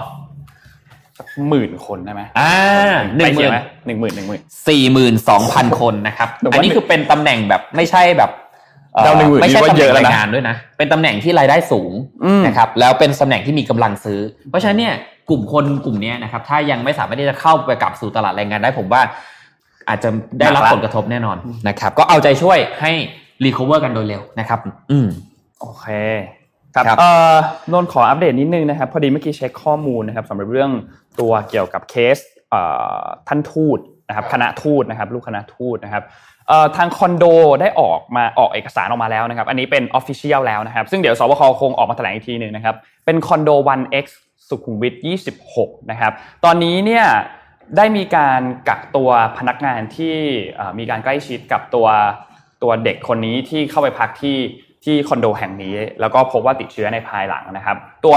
[1.49, 2.55] หมื่นคนได้ไหมอ่า
[3.17, 8.31] หใกนึ่ล้งหเคียมื่งนไหมหนึ่งหมื่นหนึ่งหมื่นสี่หมื่นสองพันคนนะครับแต่ว่าอันนี้คือเป็นตำแหน่งแบบไม่ใช่แบบ
[8.95, 11.93] เอ่อเดาหนึ่งหมื่นไม่ใช่นี่ว่าตำแหเยน่งอะแล้วนะรายงานด้วยนะ เป็นตำแหน่งที่รายได้สูง
[12.25, 14.21] อืมนะครับ แล้วเป็นตำแหน่งที่มีกำลังซื้อ
[14.51, 14.95] เพราะฉะนั้นเนี่ย
[15.31, 19.03] กลุ่มคนกลุ่มเนี้ยนะครับ ถ้ายังไม่สามารถที่จะเข้าไปกลับสู่ตลาดแรงงานได้ผมว่า
[19.89, 21.37] อาจจะได้รับผลกระทบแน่นอน
[21.69, 22.93] นะครับ ก็เอาใจช่วยให้
[23.45, 24.59] รีคอเวอร์กันโดยเร็วนะครับ
[24.91, 25.09] อืม
[25.61, 25.87] โอเค
[26.75, 27.35] ครับครับเอ่อ
[27.73, 30.71] นนท์ขออัปเดตนิดนึงนะครับ พอดีเมื่อกี้เช็คข้อมูลนะครับสำหรับเรื่อง
[31.21, 32.19] ตัวเกี่ยวกับเคส
[32.51, 32.63] เอ่
[33.01, 36.05] อท่านทูตนะครับคณะทูตนะครับลูกคณะทูตนะครับ
[36.49, 37.25] เอ่อทางคอนโด
[37.61, 44.07] ได้ออกมาออกเอกสารออกมาแล้วนะครับ อันนี้เป็น official แล้วนะครับ ซึ่งเดี๋ยวศบคคงออกมาแถลงอีกทีหนึ่งนะครับ เป็นคอนโด 1X
[44.49, 44.95] สุขุมวิท
[45.43, 46.13] 26 นะครับ
[46.45, 47.05] ตอนนี้เนี่ย
[47.77, 50.17] ได้มีการกักตัวพนักงานที่
[50.57, 51.89] เอ่อมีการใกล้ชิดกับตัว
[52.63, 54.39] ตัวเด็กคนนี้ที่เข้าไปพักที่
[54.85, 58.17] ที่คอนโดแห่งนี้ แล้วก็พบว่าติดเชื้อในภายหลังนะครับ ตัว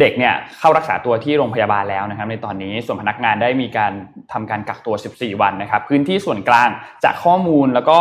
[0.00, 3.92] เด็กเนี่ยเข้ารักษาตัวที่โรงพยาบาลแล้วนะครับ ในตอนนี้ส่วนพนักงานได้มีการ
[4.32, 6.68] ทำการกักตัว 14 วันนะครับ พื้นที่ส่วนกลาง
[7.04, 7.98] จากข้อมูลแล้วก็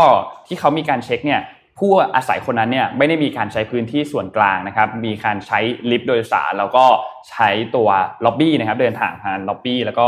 [0.48, 1.42] ที่เขามีการเช็คเนี่ย
[1.80, 6.86] ผู้อาศัยคนนั้นเนี่ยไม่ได้มีการใช้พื้นที่ส่วนกลางนะครับ มีการใช้ลิฟต์โดยสารแล้วก็
[7.30, 7.90] ใช้ตัว
[8.26, 10.06] ล็อบบี้นะครับ เดินทางผ่านล็อบบี้แล้วก็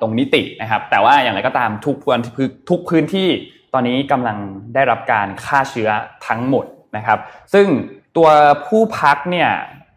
[0.00, 2.20] ตรงนิตินะครับ แต่ว่าอย่างไรก็ตามทุกพื้น
[2.70, 3.28] ทุกพื้นที่
[3.74, 4.38] ตอนนี้กำลัง
[4.74, 5.90] ได้รับการฆ่าเชื้อ
[6.26, 6.64] ทั้งหมด
[6.96, 7.18] นะครับ
[7.54, 7.66] ซึ่ง
[8.16, 8.28] ตัว
[8.66, 9.50] ผู้พักเนี่ย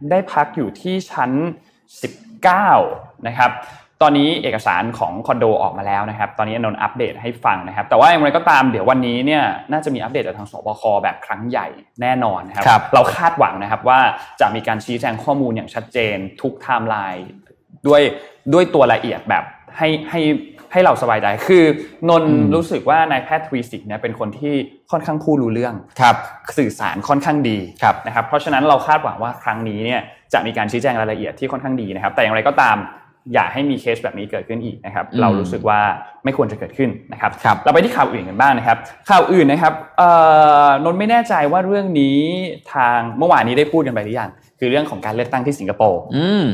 [0.10, 1.32] ได้พักอยู่ที่ชั้น
[2.50, 3.52] 19 นะครับ
[4.02, 11.68] ตอนนี้เอกสารของคอนโดออกมาแล้วนะครับ ตอนนี้นนท์อัปเดตให้ฟังนะครับ แต่ว่าอย่างไรก็ตามเดี๋ยววันนี้เนี่ยน่าจะมีอัปเดตจากทางศบคแบบครั้งใหญ่
[12.02, 14.00] แน่นอนนะครับครับเราคาดหวังนะครับว่า
[14.42, 17.28] จะมีการชี้แจงข้อมูลอย่างชัดเจน ทุกไทม์ไลน์
[17.88, 18.02] ด้วย
[18.54, 19.44] ด้วยตัวละเอียดแบบ
[19.78, 20.22] ให้ให้
[20.72, 21.64] ให้เราสบายใจคือ
[22.10, 24.54] นนท์อืมรู้สึกว่านายแพทย์ทวีศิลป์เนี่ยเป็นคนที่
[24.92, 26.16] ค่อนข้างพูดรู้เรื่องครับ
[26.58, 30.02] สื่อสารค่อนข้างดีครับนะครับเพราะฉะนั้นเราคาดหวังว่าครั้งนี้เนี่ย
[30.34, 32.78] จะมีการชี้แจงรายละเอียดที่ค่อนข้างดีนะครับ แต่อย่างไรก็ตาม
[33.34, 35.80] อย่าให้มีเคสแบบนี้เกิดขึ้นอีกนะครับอืมเรารู้สึกว่า
[36.24, 38.78] ไม่ควรจะเกิดขึ้นนะครับครับเราไปที่ข่าวอื่นกันบ้างนะครับ
[39.10, 40.10] ข่าวอื่นนะครับเอ่
[40.66, 42.20] อนนท์ไม่แน่ใจว่าเรื่องนี้
[42.74, 44.30] ทางเมื่อวานนี้ได้พูดกันไปหรือยัง
[44.60, 46.46] คือเรื่องของการเลือกตั้งที่สิงคโปร์อืม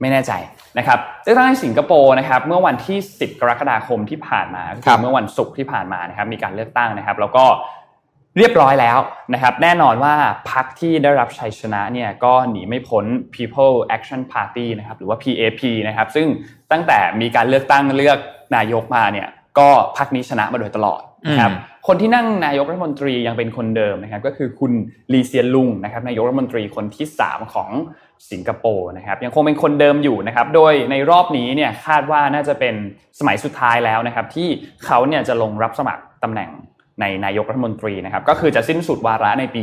[0.00, 0.32] ไม่แน่ใจ
[0.78, 7.44] นะครับเลือกตั้งในสิงคโปร์นะครับเมื่อวันที่ 10 กรกฎาคมที่ผ่านมาก็ครัคือบเมื่อวันศุกร์ที่ผ่านมานะครับมีการเลือกตั้งนะครับ แล้วก็
[8.38, 8.98] เรียบร้อยแล้ว
[9.34, 10.14] นะครับแน่นอนว่า
[10.50, 13.04] พรรคที่ได้รับชัยชนะเนี่ยก็หนีไม่พ้น
[13.34, 16.26] People Action Party นะครับหรือว่า PAP นะครับซึ่ง
[16.72, 18.18] ตั้งแต่มีการเลือกตั้งเลือก
[18.56, 19.28] นายกมาเนี่ย
[19.58, 24.72] ก็พรรคนี้ชนะมาโดยตลอดนะครับอืมคนที่นั่งนายกรัฐมนตรียังเป็นคนเดิมนะครับก็คือคุณ
[25.12, 27.70] ลีเซียนลุงนะครับนายกรัฐมนตรีคนที่ 3 ของ
[28.30, 32.74] สิงคโปร์นะครับยังคงเป็นคนเดิมอยู่นะครับโดยในรอบนี้เนี่ยคาดว่าน่าจะเป็น
[33.18, 34.48] สมัยสุดท้ายแล้วนะครับที่
[34.84, 36.50] เขาเนี่ยจะลงรับสมัครตำแหน่ง
[37.00, 39.62] ในนายกรัฐมนตรีนะครับก็คือจะสิ้นสุดวาระในปี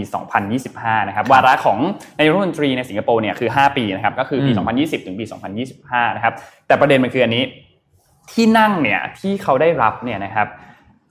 [0.53, 1.77] 2025 นะครับวาระของ
[2.19, 4.67] นายกรัฐมนตรีในสิงคโปร์เนี่ยคือ 5 ปีนะครับก็คือปีอืม
[5.01, 5.25] 2020 ถึงปี
[5.69, 6.33] 2025 นะครับ
[6.67, 7.43] แต่ประเด็นมันคืออันนี้
[8.31, 10.47] ที่นั่งเนี่ยที่เขาได้รับเนี่ยนะครับ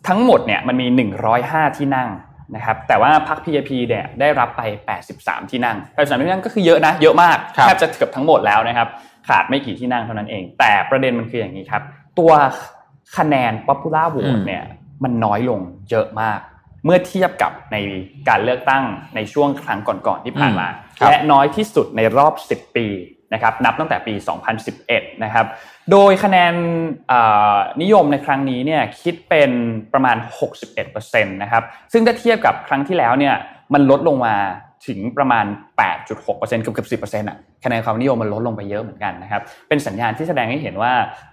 [0.08, 0.86] ทั้งหมดเนี่ยมันมี
[1.32, 2.08] 105 ที่นั่ง
[2.54, 4.62] นะครับแต่ว่าพรรค PAP เนี่ยได้รับไป
[5.06, 8.88] 83 ที่นั่ง83ที่นั่งก็คือเยอะนะเยอะมากครับแทบจะเกือบทั้งหมดแล้วนะครับ
[9.28, 11.82] ขาดไม่กี่ที่นั่งเท่านั้นเอง แต่ประเด็นมันคืออย่างนี้ครับ
[12.18, 12.32] ตัว
[13.16, 14.64] คะแนน popular อื vote มเนี่ย
[15.04, 15.60] มันน้อยลง
[15.90, 16.40] เยอะมาก
[16.84, 17.76] เมื่อเทียบกับใน
[18.28, 18.84] การเลือกตั้ง
[19.14, 22.86] ในช่วงครั้งก่อนๆที่ผ่านมาครับและน้อยที่สุดในรอบ 10 ปี
[23.32, 24.14] นะครับนับตั้งแต่ปี
[24.68, 25.46] 2011 นะครับ
[25.90, 26.54] โดยคะแนน
[27.82, 29.50] นิยมในครั้งนี้เนี่ยคิดเป็น
[29.92, 30.16] ประมาณ
[30.76, 31.62] 61%นะครับ
[31.92, 33.34] ซึ่งถ้าเทียบกับครั้งที่แล้วเนี่ย
[33.74, 34.34] มันลดลงมา
[34.86, 35.46] ถึงประมาณ
[35.98, 40.92] 8.6%เกือบเกือบ10%อะคะแนนความนิยมมันลดลงไปเยอะเหมือนกันนะครับ เป็นสัญญาณที่แสดงให้เห็นว่า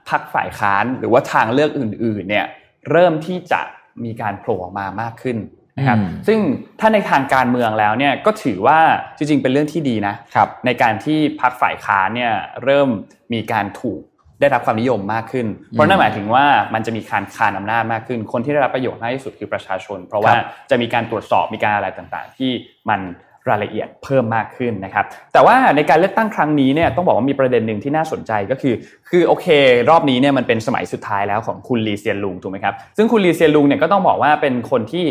[0.09, 2.45] พรรคฝ่ายค้านหรือว่าทางเลือกอื่นๆเนี่ย
[2.91, 3.61] เริ่มที่จะ
[4.03, 5.37] มีการโผล่ออกมามากขึ้น
[5.77, 6.39] นะครับอืมซึ่ง
[6.79, 8.79] ถ้าในทางการเมืองแล้วเนี่ยก็ถือว่า
[9.17, 12.31] จริงๆเป็นเรื่องที่ดีนะครับในการที่พรรคฝ่ายค้านเนี่ย
[12.63, 12.89] เริ่ม
[13.33, 14.01] มีการถูก
[14.41, 20.33] ได้รับความนิยมมากขึ้น เพราะนั่นหมายถึงว่ามันจะมีการคานอำนาจมากขึ้น คนที่ได้รับประโยชน์มากที่สุดคือประชาชน เพราะว่า
[20.69, 22.51] จะมีการตรวจสอบมีการอะไรต่างๆ ที่
[22.91, 23.01] มัน
[23.49, 28.73] รายละเอียดเพิ่มมากขึ้นนะครับ แต่ว่าในการเลือกตั้งครั้งนี้เนี่ยต้องบอกว่ามีประเด็นหนึ่งที่น่าสนใจก็คือ
[29.09, 29.47] คือโอเค
[29.89, 35.05] รอบนี้เนี่ยมันเป็นสมัยสุดท้ายแล้วของคุณลีเซียนลุงถูกไหมครับ ซึ่งคุณลีเซียนลุงเนี่ยก็ต้องบอกว่าเป็นคนที่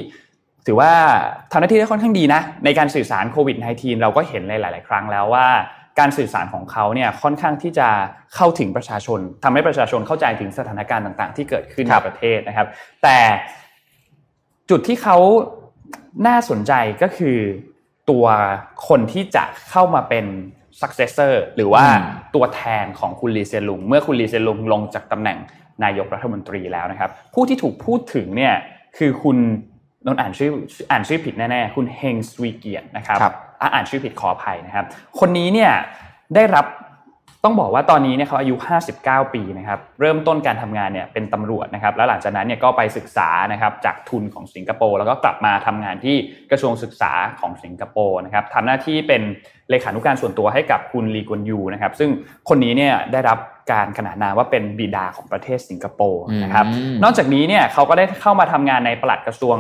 [0.67, 0.93] ถือว่า
[1.53, 5.49] ทำหน้าที่ได้ค่อนข้างดีนะ ในการสื่อสารโควิด -19 เราก็เห็นในหลาย ๆ ครั้งแล้วว่า
[5.99, 7.89] การสื่อสารของเขาเนี่ยค่อนข้างที่จะ
[8.35, 12.67] เข้าถึงประชาชนทำให้ประชาชนเข้าใจถึงสถานการณ์ต่าง ๆ ที่เกิดขึ้นในประเทศนะครับ
[13.03, 13.19] แต่
[14.71, 15.17] จุดที่เขา
[16.27, 17.39] น่าสนใจก็คือ
[18.11, 18.27] ตัว
[18.89, 20.27] คนที่จะเข้ามาเป็น
[20.81, 21.85] successor หรือว่า
[22.35, 25.39] ตัวแทนของคุณลีเซลุง เมื่อคุณลีเซลุงลงจากตำแหน่ง
[25.85, 28.55] นายกรัฐมนตรีแล้วนะครับ ผู้ที่ถูกพูดถึงเนี่ย
[28.99, 29.39] คือคุณ
[30.07, 30.51] นนอ่านชื่อ
[30.91, 33.19] อ่านชื่อผิดแน่ๆ คุณเฮงสวีเกียนนะครับ
[33.75, 34.85] อ่านชื่อผิดขออภัยนะครับ
[35.19, 35.71] คนนี้เนี่ย
[36.35, 36.67] ได้รับ
[37.45, 38.55] ต้องบอกว่าตอนนี้เนี่ยเขาอายุ
[38.95, 46.17] 59 ปีนะครับ เริ่มต้นการทำงานเนี่ยเป็นตำรวจนะครับ แล้วหลังจากนั้นเนี่ยก็ไปศึกษานะครับจากทุนของสิงคโปร์แล้วก็กลับมาทำงานที่
[46.51, 49.23] กระทรวงศึกษาของสิงคโปร์นะครับทำหน้าที่เป็น
[49.71, 52.11] เลขานุการส่วนตัวให้กับคุณลีกวนยูนะครับ ซึ่ง
[52.49, 53.39] คนนี้เนี่ยได้รับ
[53.73, 56.67] การขนานนามว่าเป็นบิดาของประเทศสิงคโปร์นะครับ
[57.03, 59.57] นอกจากนี้เนี่ยเขาก็ได้เข้ามาทำงานในปลัดกระทรวง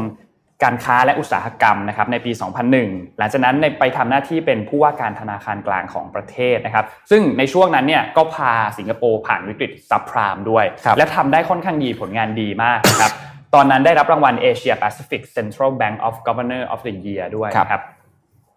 [0.65, 2.33] การค้าและอุตสาหกรรมนะครับในปี
[2.75, 10.65] 2001 หลังจากนั้นไปทำหน้าที่เป็นผู้ว่าการธนาคารกลางของประเทศนะครับ ซึ่งในช่วงนั้นเนี่ยก็พาสิงคโปร์ผ่านวิกฤตซับพรามด้วย
[10.99, 13.13] และทำได้ค่อนข้างดีผลงานดีมากนะครับ
[13.55, 17.83] ตอนนั้นได้รับรางวัล Asia Pacific Central Bank of Governor of the Year ด้วยครับ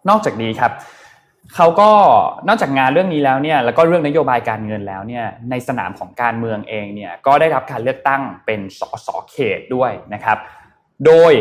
[0.08, 0.72] นอกจากนี้ครับ
[1.56, 1.90] เขาก็
[2.48, 10.38] นอกจากงานเรื่องนี้แล้วเนี่ยแล้วก็เรื่องนโยบายการเงินแล้วเนี่ยในสนามของการเมืองเองเนี่ยก็ได้รับการเลือกตั้งเป็นสสเขตด้วยนะครับ
[11.06, 11.32] โดย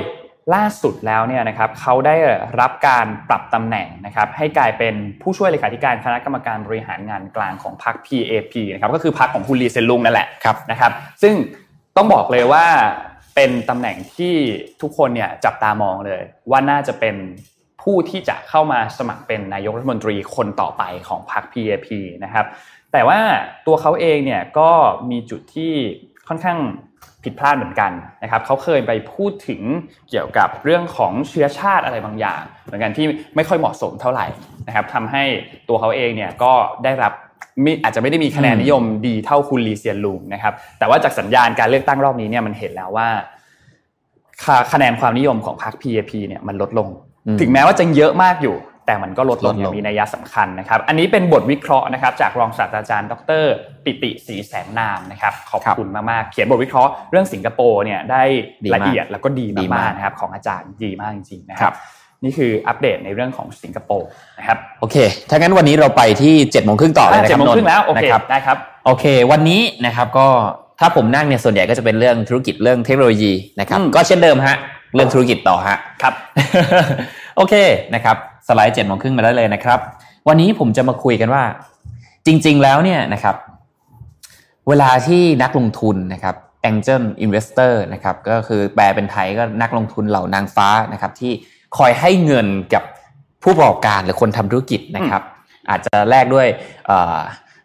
[0.54, 2.16] ล่าสุดแล้วเนี่ยนะครับเขาได้
[2.60, 10.28] รับการปรับตำแหน่งนะครับให้กลายเป็นผู้ช่วยเลขาธิการคณะกรรมการบริหารงานกลางของพรรค PAP นะครับก็คือพรรคของคุณลีเซนลุงนั่นแหละ
[10.72, 11.34] นะครับซึ่ง
[11.98, 12.66] ต้องบอกเลยว่า
[13.36, 14.36] เป็นตำแหน่งที่
[14.82, 17.16] ทุกคนเนี่ยจับตามองเลย ว่าน่าจะเป็น
[17.84, 21.88] ผู้ที่จะเข้ามาสมัครเป็นนายกรัฐมนตรีคนต่อไปของพรรค PAP
[22.24, 22.46] นะครับ
[22.94, 23.20] แต่ว่า
[23.68, 24.72] ตัวเขาเองเนี่ยก็
[25.12, 25.74] มีจุดที่
[26.28, 26.60] ค่อนข้าง
[27.24, 27.92] ผิดพลาดเหมือนกัน
[28.24, 29.62] นะครับเขาเคยไปพูดถึง
[30.10, 33.06] เกี่ยวกับเรื่องของเชื้อชาติอะไรบางอย่าง เหมือนกันที่
[33.36, 34.28] ไม่ค่อยเหมาะสมเท่าไหร่
[34.68, 35.24] นะครับทำให้
[35.70, 36.52] ตัวเขาเองเนี่ยก็
[36.84, 37.14] ได้รับ
[37.84, 43.08] อาจจะไม่ได้มีคะแนนนิยมดีเท่าคุณลีเซียนลุงนะครับ แต่ว่าจากสัญญาณการเลือกตั้งรอบนี้เนี่ยมันเห็นแล้วว่า
[44.74, 46.90] คะแนนความนิยมของพรรค PAP เนี่ยมันลดลง
[47.40, 48.56] ถึงแม้ว่าจะเยอะมากอยู่
[48.90, 53.44] แต่มันก็ลดลงอย่างมีนัยสำคัญนะครับ อันนี้เป็นบทวิเคราะห์นะครับ จากรองศาสตราจารย์ ดร
[53.84, 58.24] ปิติศรีแสนนามนะครับ ขอบคุณมากๆ เขียนบทวิเคราะห์เรื่องสิงคโปร์เนี่ยได้
[58.76, 61.74] ละเอียดแล้วก็ดีมากๆนะครับ ของอาจารย์ดีมากจริงๆนะครับ
[62.24, 64.08] นี่คืออัปเดตในเรื่องของสิงคโปร์
[64.40, 64.96] นะครับ โอเค
[65.30, 70.28] ถ้างั้นวันนี้เราไปที่7จ็ดโมงครึ่งต่อเลยนะครับเจ็ดโมงครึ่งแล้วโอเคได้ครับ โอเค วันนี้นะครับก็
[70.80, 74.58] ถ้าผมนั่งเนี่ยส่วนใหญ่ก็จะเป็นเรื่องธุรกิจเรื่องเทคโนโลยีนะครับ ก็เช่นเดิมฮะ
[74.96, 76.14] เรื่องธุรกิจต่อฮะ ครับ
[77.38, 77.54] โอเค
[77.96, 78.18] นะครับ
[78.50, 79.80] สไลด์เจ็ดโมงครึ่งมาได้เลยนะครับ
[80.28, 81.44] วันนี้ผมจะมาคุยกันว่า
[82.26, 83.36] จริง ๆ แล้วเนี่ยนะครับ
[84.70, 86.36] เวลาที่นักลงทุนนะครับ
[86.70, 91.32] angel investor นะครับ ก็คือแปลเป็นไทยก็นักลงทุนเหล่านางฟ้านะครับ ที่
[91.78, 92.84] คอยให้เงินกับ
[93.44, 95.22] ผู้ประกอบการหรือคนทำธุรกิจนะครับ
[95.70, 96.48] อาจจะแลกด้วย
[96.88, 96.90] เ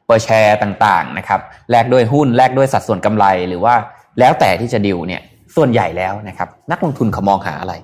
[0.08, 3.74] ปอร์แชร์ต่างๆนะครับแลกด้วยหุ้นแลกด้วยสัดส่วนกำไรหรือว่า
[4.18, 5.22] แล้วแต่ที่จะดิวเนี่ย
[5.56, 7.74] ส่วนใหญ่แล้วนะครับ นักลงทุนเขามองหาอะไร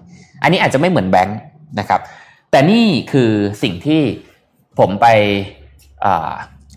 [0.43, 1.39] อันนี้อาจจะไม่เหมือนแบงค์
[1.81, 2.01] นะครับ
[2.51, 3.31] แต่นี่คือ
[3.63, 4.03] สิ่งที่
[4.79, 5.07] ผมไป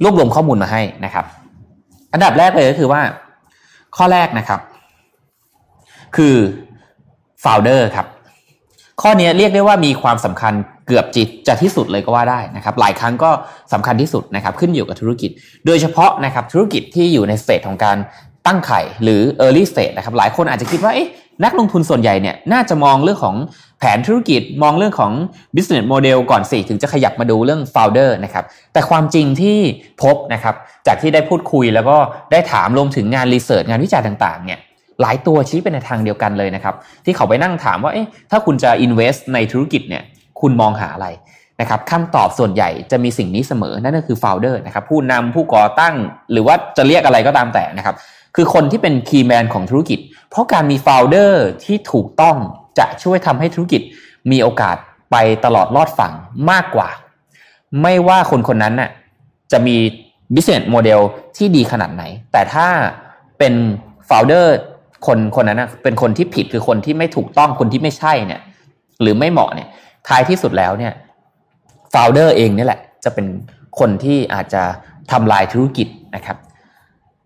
[0.03, 1.25] รวบรวมข้อมูลมาให้นะครับ
[2.13, 3.01] อันดับแรกเลยก็คือว่า
[3.97, 4.59] ข้อแรกนะครับ
[6.15, 6.35] คือ
[7.43, 8.07] founder ครับ
[9.01, 10.53] ข้อนี้เรียกได้ว่ามีความสำคัญ
[10.87, 13.31] เกือบจิตจะที่สุดเลยก็ว่าได้นะครับ หลายครั้งก็
[13.73, 15.31] สำคัญที่สุดนะครับ ขึ้นอยู่กับธุรกิจ
[15.65, 17.97] โดยเฉพาะนะครับธุรกิจที่อยู่ในสเฟสของการ
[18.47, 21.09] ตั้งไข่หรือ early stage นะครับ หลายคนอาจจะคิดว่าเอ๊ะ
[21.43, 23.35] นักลงทุนส่วนใหญ่เนี่ยน่าจะมองเรื่องของ
[23.85, 25.11] แผนธุรกิจมองเรื่องของ
[25.55, 29.57] business model ก่อนสิถึงจะขยับมาดูเรื่อง founder นะครับแต่ความจริงที่
[30.03, 30.55] พบนะครับ
[30.87, 31.97] จากที่ได้พูดคุยแล้วก็
[32.31, 34.59] ได้ถามรวมถึงงานรีเสิร์ชงานวิจัยต่างๆเนี่ย
[35.01, 40.03] หลายตัวชี้ไปในทางเดียวกันเลยนะครับที่เขาไปนั่งถามว่าเอ๊ะถ้าคุณจะ invest ในธุรกิจเนี่ย
[40.41, 41.07] คุณมองหาอะไร
[41.61, 45.95] นะครับคำตอบส่วนใหญ่จะมีสิ่งนี้เสมอนั่นก็คือ founder นะครับผู้นำผู้ก่อตั้ง
[46.31, 47.95] หรือว่าจะเรียกอะไรก็ตามแต่นะครับ
[48.35, 52.37] คือคนที่เป็น key man ของธุรกิจ เพราะการมี founder ที่ถูกต้อง
[52.79, 53.81] จะช่วยทำให้ธุรกิจ
[54.31, 54.75] มีโอกาส
[55.11, 56.13] ไปตลอดรอดฝั่ง
[56.51, 56.89] มากกว่า
[57.81, 58.89] ไม่ว่าคนคนนั้นน่ะ
[59.51, 59.75] จะมี
[60.33, 61.01] business model
[61.37, 62.67] ที่ดีขนาดไหน แต่ถ้า
[63.37, 63.53] เป็น
[64.05, 64.55] founder
[65.05, 68.41] คนคนนั้นนะเป็นคนที่ผิดคือคนที่ไม่ถูกต้องคนที่ไม่ใช่เนี่ย
[69.01, 69.69] หรือไม่เหมาะเนี่ย
[70.07, 70.93] ท้ายที่สุดแล้วเนี่ย
[71.91, 73.25] founder เองนี่แหละ จะเป็น
[73.79, 74.63] คนที่อาจจะ
[75.11, 76.37] ทำลายธุรกิจนะครับ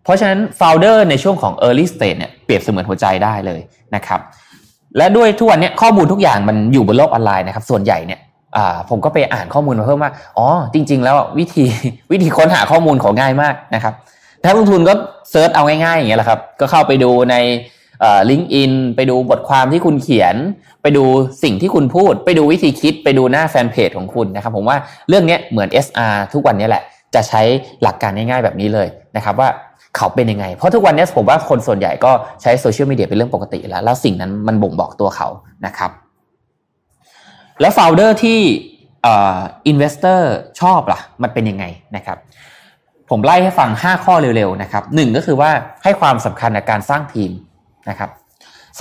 [0.03, 3.62] เพราะฉะนั้น founder ในช่วงของ early stage เนี่ยเปรียบเสมือนหัวใจได้เลย
[3.95, 4.19] นะครับ
[4.97, 8.19] และด้วยทุกวันนี้ข้อมูลทุกอย่างมันอยู่บนโลกออนไลน์นะครับ ส่วนใหญ่เนี่ย
[8.89, 11.65] ผมก็ไปอ่านข้อมูลมาเพิ่มว่าอ๋อจริง ๆ แล้ววิธี
[12.12, 13.93] วิธีค้นหาข้อมูลของง่ายมากนะครับ
[14.43, 14.93] นักลงทุนก็
[15.32, 17.36] search เอาง่ายๆอย่างเงี้ยแหละครับ ก็เข้าไปดูใน
[18.30, 20.36] LinkedIn ไปดูบทความที่คุณเขียน
[20.82, 21.04] ไปดู
[21.43, 24.78] สิ่งที่คุณพูด ไปดูวิธีคิดไปดูหน้าแฟนเพจของคุณนะครับ ผมว่า
[25.10, 26.84] เรื่องนี้เหมือน HR ทุกวันนี้แหละ
[27.15, 27.41] จะใช้
[27.82, 29.50] หลักการง่ายๆแบบนี้เลยนะครับว่า
[29.97, 35.27] เขาเป็นยังไง เพราะทุกวันนี้ผมว่าคนส่วนใหญ่ก็ใช้ social media เป็นเรื่องปกติแล้ว แล้วสิ่งนั้นมันบ่งบอกตัวเขา
[35.65, 35.91] นะครับ
[37.62, 38.39] แล้ว founder ที่
[39.08, 42.17] investor ชอบล่ะ มันเป็นยังไงนะครับ
[43.10, 45.49] ผมไล่ให้ฟัง 5 ข้อเร็วๆนะครับหนึ่งก็คือว่า
[45.83, 47.31] ให้ความสำคัญในการสร้างทีม
[47.89, 48.10] นะครับ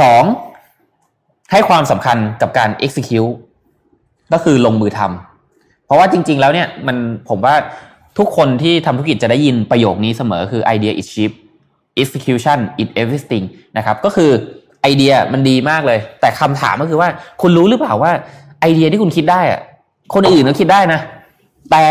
[0.01, 0.23] สอง
[1.53, 3.35] ให้ความสำคัญกับการ execute
[4.33, 6.97] ก็คือลงมือทำเพราะว่าจริง ๆ แล้วเนี่ยมัน
[7.29, 7.55] ผมว่า
[8.19, 11.33] ทุกคนที่ทำธุรกิจจะได้ยินประโยคนี้เสมอคือ idea is cheap
[12.03, 13.45] execution is everything
[13.77, 14.31] นะครับก็คือ
[14.83, 17.09] ไอเดียมันดีมากเลย แต่คำถามก็คือว่า
[17.43, 18.13] คุณรู้หรือเปล่าว่า
[18.61, 19.61] ไอเดียที่คุณคิดได้อะ
[20.15, 21.01] คนอื่นก็คิดได้นะ
[21.71, 21.85] แต่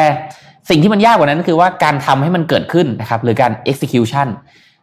[0.69, 4.27] สิ่งที่มันยากกว่านั้นก็คือว่าการทำให้มันเกิดขึ้นนะครับหรือการ execution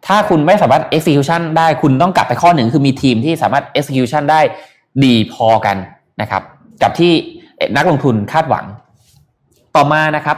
[0.06, 4.40] ถ้าคุณไม่สามารถ execution ได้คุณต้องกลับไปข้อหนึ่งคือมีทีมที่สามารถ execution ได้
[5.04, 5.76] ดีพอกัน
[6.20, 6.42] นะครับ
[6.82, 7.12] กับที่
[7.76, 8.64] นักลงทุนคาดหวัง
[9.76, 10.36] ต่อมานะครับ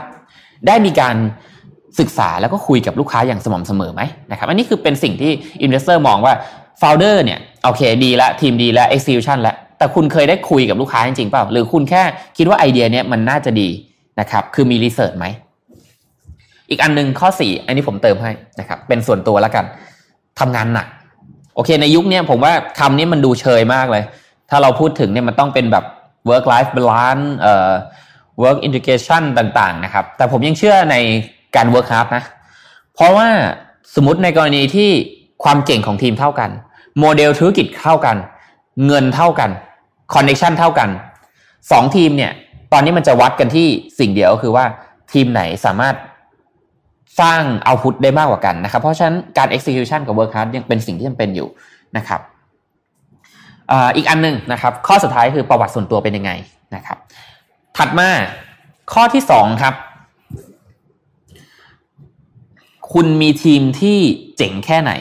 [0.67, 1.15] ได้มีการ
[1.99, 5.31] ศึกษาแล้วก็คุยกับลูกค้าอย่างสม่ำเสมอไหมนะครับ อันนี้คือเป็นสิ่งที่
[5.65, 6.33] investor มองว่า
[6.81, 12.03] founder เนี่ยโอเคดีล้วทีมดีล้ว execution แล้วแต่คุณเคยได้คุยกับลูกค้าจริงๆเปล่า หรือคุณแค่
[12.37, 13.69] คิดว่าไอเดียเนี้ยมันน่าจะดี
[14.19, 15.25] นะครับ คือมีรีเสิร์ชไหม
[16.69, 19.65] อีกอันหนึ่งข้อสี่อันนี้ผมเติมให้นะครับ เป็นส่วนตัวแล้วกัน
[20.39, 20.87] ทำงานหนัก
[21.55, 24.03] โอเค ในยุคนี้ผมว่าคำนี้มันดูเชยมากเลย
[24.49, 25.85] ถ้าเราพูดถึงเนี่ยมันต้องเป็นแบบ
[26.29, 27.71] work life balance เอ่อ
[28.43, 30.95] work integration ต่างๆนะครับ แต่ผมยังเชื่อใน
[31.55, 32.23] การ work hard นะ
[32.93, 33.27] เพราะว่า
[33.95, 34.89] สมมติในกรณีที่
[35.43, 36.49] ความเก่งของทีมเท่ากัน
[36.99, 38.17] โมเดลธุรกิจเท่ากัน
[38.85, 39.49] เงินเท่ากัน
[40.13, 40.89] connection เท่ากัน
[41.71, 42.31] สองทีมเนี่ย
[42.73, 43.67] ตอนนี้มันจะวัดกันที่
[43.99, 44.65] สิ่งเดียวคือว่า
[45.13, 45.95] ทีมไหนสามารถ
[47.19, 51.47] สร้าง output ได้มากกว่ากันนะครับ เพราะฉะนั้นการ execution กับ work hard ยังเป็นสิ่งที่จำเป็นอยู่
[51.97, 52.21] นะครับ
[53.95, 56.31] อีกอันหนึ่งนะครับ ข้อสุดท้ายคือประวัติส่วนตัวเป็นยังไง
[56.75, 56.97] นะครับ
[57.77, 58.09] ถัดมา
[58.93, 59.75] ข้อที่สองครับ
[62.93, 63.97] คุณมีทีมที่
[64.37, 64.91] เจ๋งแค่ไหน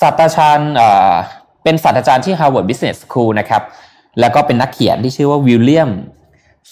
[0.00, 0.72] ศาสตราจารย์
[1.62, 3.62] เป็นศาสตราจารย์ที่ Harvard Business School นะครับ
[4.20, 5.90] แล้วก็เป็นนักเขียนที่ชื่อว่าวิลเลียม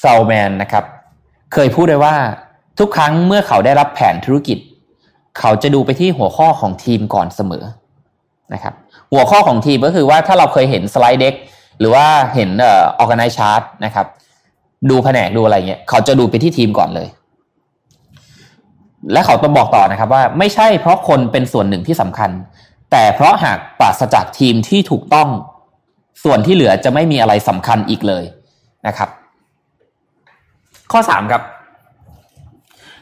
[0.02, 0.85] ซาลแมนนะครับ
[1.52, 2.14] เคยพูดไว้ว่า
[2.78, 4.59] ทุกครั้งเมื่อเขาได้รับแผนธุรกิจ
[5.38, 7.64] เขาจะดูไปที่หัวข้อของทีมก่อนเสมอ
[8.54, 8.74] นะครับ
[9.12, 11.35] หัวข้อของทีมก็คือว่าถ้าเราเคยเห็นสไลด์เด็ก
[11.78, 14.06] หรือว่าเห็นเอ่อ organize chart นะครับ
[14.90, 17.08] ดูแผนกดูอะไรเงี้ยเขาจะดูไปที่ทีมก่อนเลย
[19.12, 22.30] และเขาต้องบอกต่อนะครับว่าไม่ใช่เพราะคนเป็นส่วนหนึ่งที่สำคัญ
[22.90, 25.28] แต่เพราะหากปราศจากทีมที่ถูกต้อง
[26.24, 28.24] ส่วนที่เหลือจะไม่มีอะไรสำคัญอีกเลย
[28.86, 29.08] นะครับ
[30.92, 31.42] ข้อสามครับ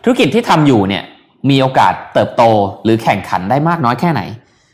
[0.02, 1.04] ธุรกิจที่ทำอยู่เนี่ย
[1.50, 2.42] มีโอกาสเติบโต
[2.84, 4.22] หรือแข่งขันได้มากน้อยแค่ไหน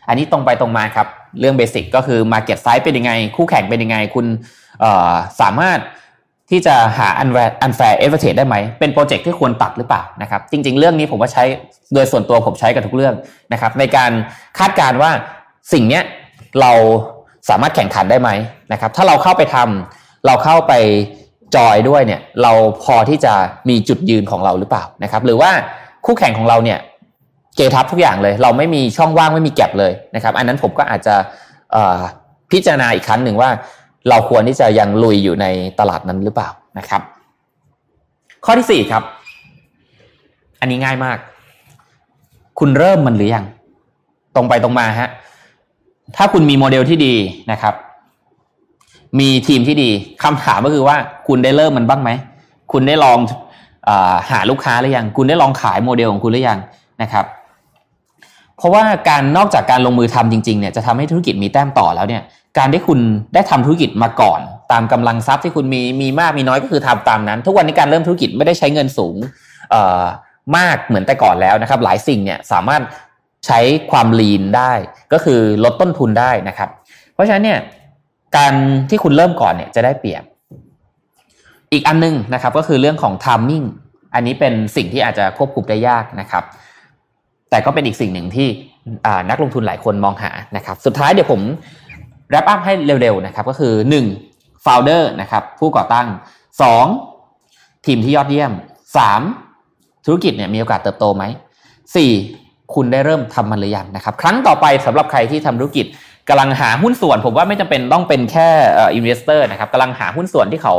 [0.08, 1.06] อันนี้ตรงไปตรงมาครับ
[1.40, 4.26] เรื่องเบสิกก็คือ Market Size เป็นยังไง คู่แข่งเป็นยังไง คุณ
[5.40, 5.78] สามารถ
[6.50, 7.08] ที่จะหา
[7.66, 11.44] unfair advantage ได้ไหม เป็นโปรเจกต์ที่ควรตัดหรือเปล่านะครับ จริง ๆ เรื่องนี้ผมว่าใช้
[11.94, 13.14] โดยส่วนตัวผมใช้กับทุกเรื่อง
[13.52, 14.10] นะครับ ในการ
[14.58, 15.10] คาดการณ์ว่า
[15.72, 16.00] สิ่งนี้
[16.60, 16.72] เรา
[17.48, 18.30] สามารถแข่งขันได้ไหม
[18.72, 20.72] นะครับ ถ้าเราเข้าไปทำเราเข้าไป
[21.56, 22.52] จอยด้วยเนี่ย เรา
[22.84, 23.34] พอที่จะ
[23.68, 25.50] มีจุดยืนของเราหรือเปล่านะครับ หรือว่า
[26.06, 26.78] คู่แข่งของเราเนี่ย
[27.56, 31.14] เกทับทุกอย่างเลย เราไม่มีช่องว่างไม่มีแก็บเลยนะครับ อันนั้นผมก็อาจจะ
[32.50, 33.50] พิจารณาอีกครั้งหนึ่งว่า
[34.08, 35.46] เราควรที่จะยังลุยอยู่ใน
[35.80, 37.02] ตลาดนั้นหรือเปล่านะครับ
[38.44, 39.02] ข้อที่สี่ครับ
[40.60, 41.18] อันนี้ง่ายมาก
[42.58, 43.44] คุณเริ่มมันหรือยัง
[44.34, 45.10] ตรงไปตรงมาฮะ
[46.16, 47.14] ถ้าคุณมีโมเดลที่ดี
[47.52, 47.74] นะครับ
[49.20, 49.90] มีทีมที่ดี
[50.22, 50.96] คำถามก็คือว่า
[51.28, 52.10] คุณได้เริ่มมันบ้างไหม
[52.72, 53.18] คุณได้ลอง
[53.88, 53.90] อ
[54.30, 56.58] หาลูกค้าหรือยัง คุณได้ลองขายโมเดลของคุณหรือยัง
[57.02, 57.24] นะครับ
[58.62, 62.22] เพราะว่าการนอกจากการลงมือทำจริงๆเนี่ยจะทำให้ธุรกิจมีแต้มต่อแล้วเนี่ย
[62.58, 62.98] การที่คุณ
[63.34, 64.40] ได้ทำธุรกิจมาก่อน
[64.72, 69.16] ตามกำลังทรัพย์ที่คุณมีมีมากมีน้อยก็คือทำตามนั้น ทุกวันนี้การเริ่มธุรกิจไม่ได้ใช้เงินสูง
[70.56, 72.82] มากเหมือนแต่ก่อนแล้วนะครับ หลายสิ่งเนี่ยสามารถ
[73.46, 73.58] ใช้
[73.90, 74.72] ความลีนได้
[75.12, 76.68] ก็คือลดต้นทุนได้นะครับ
[77.14, 77.58] เพราะฉะนั้นเนี่ย
[78.36, 78.54] การ
[78.90, 80.22] ที่คุณเริ่มก่อนเนี่ยจะได้เปรียบ
[81.72, 83.66] อีกอันนึงนะครับก็คือเรื่องของ timing
[84.14, 86.44] อันนี้เป็นสิ่งที่อาจจะควบคุมได้ยากนะครับ
[87.52, 88.48] แต่ก็เป็นอีกสิ่งหนึ่งที่
[89.30, 91.40] นักลงทุนหลายคนมองหานะครับ สุดท้ายเดี๋ยวผม
[92.30, 92.72] wrap up ให้
[93.02, 93.74] เร็วๆนะครับ ก็คือ
[94.18, 94.64] 1.
[94.64, 96.06] founder นะครับผู้ก่อตั้ง
[97.16, 97.86] 2.
[97.86, 98.52] ทีมที่ยอดเยี่ยม
[99.28, 100.04] 3.
[100.06, 101.24] ธุรกิจเนี่ยมีโอกาสเติบโตไหม
[101.98, 102.74] 4.
[102.74, 105.86] คุณได้เริ่มทำมันหรือยังนะครับ ครั้งต่อไปสำหรับใครที่ทำธุรกิจ
[106.28, 108.48] กำลังหาหุ้นส่วน ผมว่าไม่จำเป็นต้องเป็นแค่
[108.94, 110.74] investor นะครับกำลังหาหุ้นส่วนที่เขา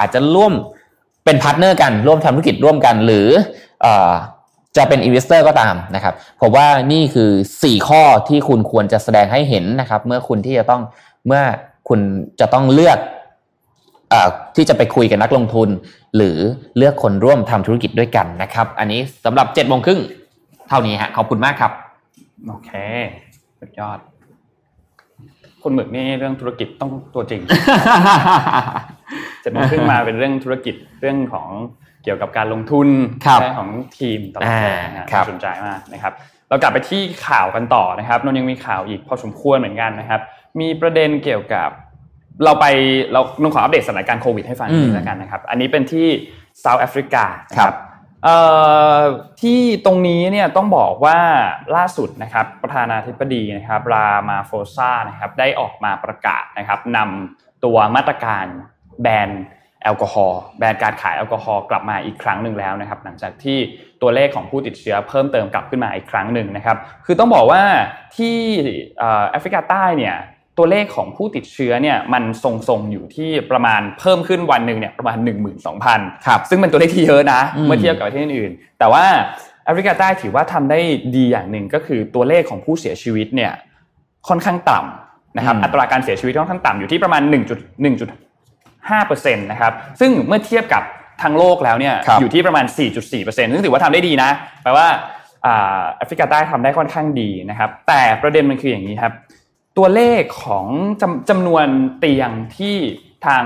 [0.00, 0.52] อาจจะร่วม
[1.24, 3.28] เป็น partner กันร่วมทำธุรกิจร่วมกันหรือ
[4.76, 10.82] จะเป็น investor ก็ตามนะครับผมว่านี่คือ 4 ข้อที่คุณควรจะแสดงให้เห็นนะครับ เมื่อคุณที่จะต้อง
[11.26, 11.42] เมื่อ
[11.88, 12.00] คุณ
[12.40, 12.98] จะต้องเลือก
[14.12, 14.14] อ
[14.56, 15.68] ที่จะไปคุยกับนักลงทุน
[16.16, 16.38] หรือ
[16.76, 20.00] เลือกคนร่วมทำธุรกิจด้วยกันนะครับ อันนี้สำหรับเจ็ดโมงครึ่ง
[20.68, 21.72] เท่านี้ฮะขอบคุณมากครับ
[22.48, 22.70] โอเค
[23.60, 23.98] สุดยอด
[25.62, 27.40] คุณหมึกนี่เรื่องธุรกิจต้องตัวจริง
[29.44, 31.48] จะมาขึ้นมาเป็นเรื่องธุรกิจเรื่องของ
[32.04, 32.88] เกี่ยวกับการลงทุน
[33.58, 34.56] ของทีมตลอด
[34.96, 36.12] นะสนใจมากนะครับ
[36.48, 40.20] เรากลับไปที่ข่าวกันต่อนะครับนนยังมีข่าวอีกพอสมควรเหมือนกันนะครับ
[40.60, 41.68] มีประเด็นเกี่ยวกับ
[42.44, 42.66] เราไป
[43.12, 46.06] เรานงขออัปเดตสถานการณ์โควิดให้ฟังนิดแล้วกันนะครับ อันนี้เป็นที่
[46.60, 47.24] เซาท์แอฟริกา
[47.58, 47.74] ครับ
[49.42, 51.18] ที่ตรงนี้เนี่ยต้องบอกว่า
[51.76, 58.46] ล่าสุดนะครับประธานาธิบดีนะครับรามาโฟซานะครับได้ออกมาประกาศนะครับนำตัวมาตรการ
[59.02, 59.30] แบน
[59.82, 63.58] แอลกอฮอล์แบนการขายแอลกอฮอล์กลับมาอีกครั้งหนึ่งแล้วนะครับหลังจากที่
[64.02, 66.76] ตัวเลขของผู้ติดเชื้อเพิ่มเติมกลับขึ้นมาอีกครั้งหนึ่งนะครับ
[67.06, 67.62] คือต้องบอกว่า
[68.16, 68.36] ที่
[69.30, 70.16] แอฟริกาใต้เนี่ย
[70.58, 72.22] ตัวเลขของผู้ติดเชื้อเนี่ยมัน
[72.68, 75.16] ทรงๆอยู่ที่ประมาณเพิ่มขึ้นวันหนึ่งเนี่ยประมาณ
[75.72, 79.04] 12,000ครับซึ่งเป็นตัวเลขที่เยอะนะเมื่อเทียบกับประเทศอื่น แต่ว่า
[79.64, 80.80] แอฟริกาใต้ถือว่าทำได้
[81.16, 83.52] ดีอย่างหนึ่งก็คือตัวเลขของผู้เสียชีวิตเนี่ย
[84.28, 87.22] ค่อนข้างต่ำนะครับอัตราการเสียชีวิตค่อนข้างต่ำอยู่ที่ประมาณ
[88.88, 90.82] 1.1.5%นะครับซึ่งเมื่อเทียบกับ
[91.22, 94.30] ทั้งโลกแล้วเนี่ยอยู่ที่ประมาณ 4.4%ซึ่งถือว่าทำได้ดีนะ
[94.62, 94.86] แปลว่า
[95.42, 99.12] แอฟริกาใต้ทำได้ค่อนข้างดีนะครับ แต่ประเด็นมันคืออย่างนี้ครับ
[99.78, 100.66] ตัวเลขของ
[101.02, 101.66] จำจำนวน
[101.98, 102.76] เตียงที่
[103.26, 103.44] ทาง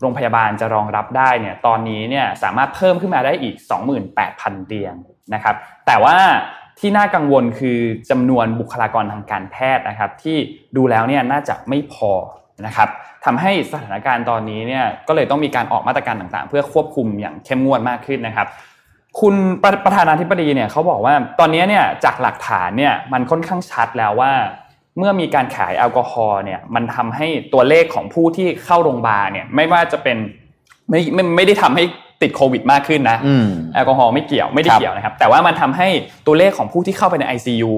[0.00, 3.54] โรงพยาบาลจะรองรับได้เนี่ยตอนนี้เนี่ยสามารถเพิ่มขึ้นมาได้อีก
[4.12, 4.94] 28,000 เตียง
[5.34, 5.54] นะครับ
[5.86, 6.16] แต่ว่า
[6.78, 7.78] ที่น่ากังวลคือ
[8.10, 10.36] จำนวนบุคลากรทางการแพทย์นะครับ ที่
[10.76, 12.12] ดูแล้วเนี่ยน่าจะไม่พอ
[12.66, 12.88] นะครับ
[13.24, 18.46] ทำให้สถานการณ์ตอนนี้เนี่ยก็เลยต้องมีการออกมาตรการต่างๆ เพื่อควบคุมอย่างเข้มงวดมากขึ้นนะครับ
[19.20, 24.32] คุณประประธานาธิบดีเนี่ยเขาบอกว่าตอนนี้เนี่ยจากหลักฐานเนี่ยมันค่อนข้างชัดแล้วว่า
[24.98, 30.16] เมื่อมีการขายแอลกอฮอล์เนี่ยมันทำให้ตัวเลขของผู้ที่เข้าโรงพยาบาลเนี่ยไม่ว่าจะเป็น
[30.90, 31.84] ไม่ไม่ไม่ได้ทำให้
[32.22, 33.18] ติดโควิดมากขึ้นนะ
[33.74, 35.88] แอลกอฮอล์ไม่เกี่ยวไม่ได้เกี่ยวนะครับ แต่ว่ามันทำให้
[36.26, 37.74] ตัวเลขของผู้ที่เข้าไปใน ICU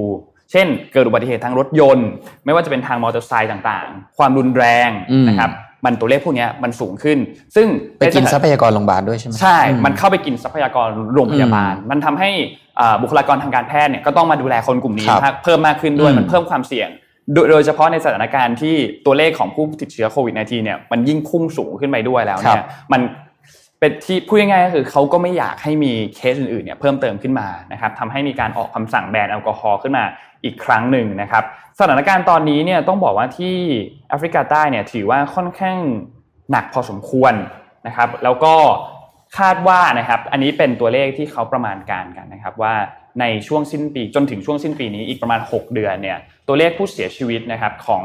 [0.55, 2.09] เช่น เกิดอุบัติเหตุทางรถยนต์
[2.45, 4.91] ไม่ว่าจะเป็นทางมอเตอร์ไซค์ต่างๆ ความรุนแรง
[5.29, 5.51] นะครับ
[5.85, 7.19] มันตัวเลขพวกนี้มันสูงขึ้น
[7.57, 7.67] ซึ่ง
[7.99, 12.31] ไปกินทรัพยากรโรงพยาบาลด้วยใช่ไหมใช่ มันเข้าไปกินทรัพยากรโรงพยาบาล มันทำให้
[13.03, 15.09] บุคลากรทางการแพทย์เนี่ยก็ต้องมาดูแลคนกลุ่มนี้
[15.45, 16.89] เพิ่มมากขึ้นด้วยมันเพิ่มความเสี่ยง
[17.51, 18.75] โดยเฉพาะในสถานการณ์ที่
[19.07, 23.01] ตัวเลขของผู้ติดเชื้อโควิด -19 เนี่ยมันยิ่งพุ่งสูงขึ้นไปด้วยแล้วเนี่ยมัน
[23.81, 30.05] เป็นที่พูดง่ายๆก็คือเขาก็ไม่อยากให้มีเคสอื่นๆเนี่ยเพิ่มเติมขึ้นมานะครับทำให้มีการออกคำสั่งแบนแอลกอฮอล์ขึ้นมา
[30.45, 31.45] อีกครั้งหนึ่งนะครับ
[31.79, 33.57] สถานการณ์ตอนนี้เนี่ยต้องบอกว่าที่
[34.09, 35.79] แอฟริกาใต้เนี่ยถือว่าค่อนข้าง
[36.51, 37.35] หนักพอสมควร
[37.87, 38.55] นะครับ แล้วก็
[39.39, 42.75] คาดว่านะครับ อันนี้เป็นตัวเลขที่เขาประมาณการกันนะครับว่า
[43.21, 46.19] ในช่วงสิ้นปีจนถึงช่วงสิ้นปีนี้อีกประมาณ 6 เดือนเนี่ย
[46.49, 48.05] ตัวเลขผู้เสียชีวิตนะครับของ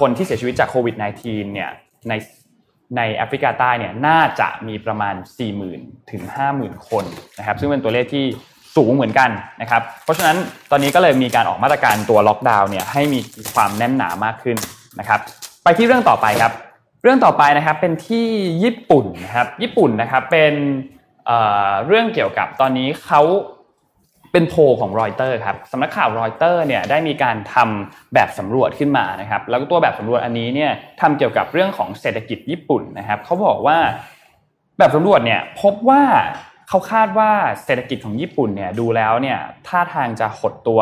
[0.00, 0.94] คนที่เสียชีวิตจากโควิด
[1.24, 1.70] -19 เนี่ย
[2.08, 2.12] ใน
[2.96, 5.14] ในแอฟริกาใต้เนี่ยน่าจะมีประมาณ
[5.62, 6.22] 40,000 ถึง
[6.56, 7.04] 50,000 คน
[7.38, 8.26] นะครับซึ่งเป็นตัวเลขที่
[8.76, 10.36] สูงเหมือนกันนะครับ เพราะฉะนั้น
[10.70, 13.20] ตอนนี้ก็เลยมีการออกมาตรการตัวล็อกดาวน์เนี่ยให้มี
[13.54, 14.56] ความแน่นหนามากขึ้น
[14.98, 15.20] นะครับ
[15.64, 16.52] ไปที่เรื่องต่อไปครับ
[17.02, 18.26] เรื่องต่อไปนะครับเป็นที่
[18.64, 20.54] ญี่ปุ่นนะครับ ญี่ปุ่นนะครับเป็น
[21.86, 23.22] เรื่องเกี่ยวกับตอนนี้เขา
[24.32, 33.78] เป็นโพของรอยเตอร์ครับสำนักข่าวรอยเตอร์เนี่ยได้มีการทำแบบสำรวจขึ้นมานะครับ แล้วก็ตัวแบบสำรวจอันนี้เนี่ยทำเกี่ยวกับเรื่องของเศรษฐกิจญี่ปุ่นนะครับเขาบอกว่า
[34.78, 36.02] แบบสำรวจเนี่ยพบว่า
[36.70, 37.30] เขาคาดว่า
[37.64, 40.80] เศรษฐกิจของญี่ปุ่นเนี่ยดูแล้วเนี่ยท่าทางจะหดตัว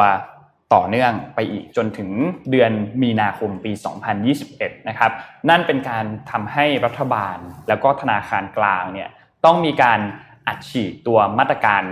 [0.74, 2.10] ต่อเนื่องไปอีกจนถึง
[2.50, 2.70] เดือน
[3.02, 3.72] มีนาคมปี
[4.30, 5.10] 2021 นะครับ
[5.48, 7.36] นั่นเป็นการทำให้รัฐบาล
[7.68, 9.08] แล้วก็ธนาคารกลางเนี่ย
[9.44, 10.00] ต้องมีการ
[10.46, 11.82] อัดฉีดตัวมาตรการ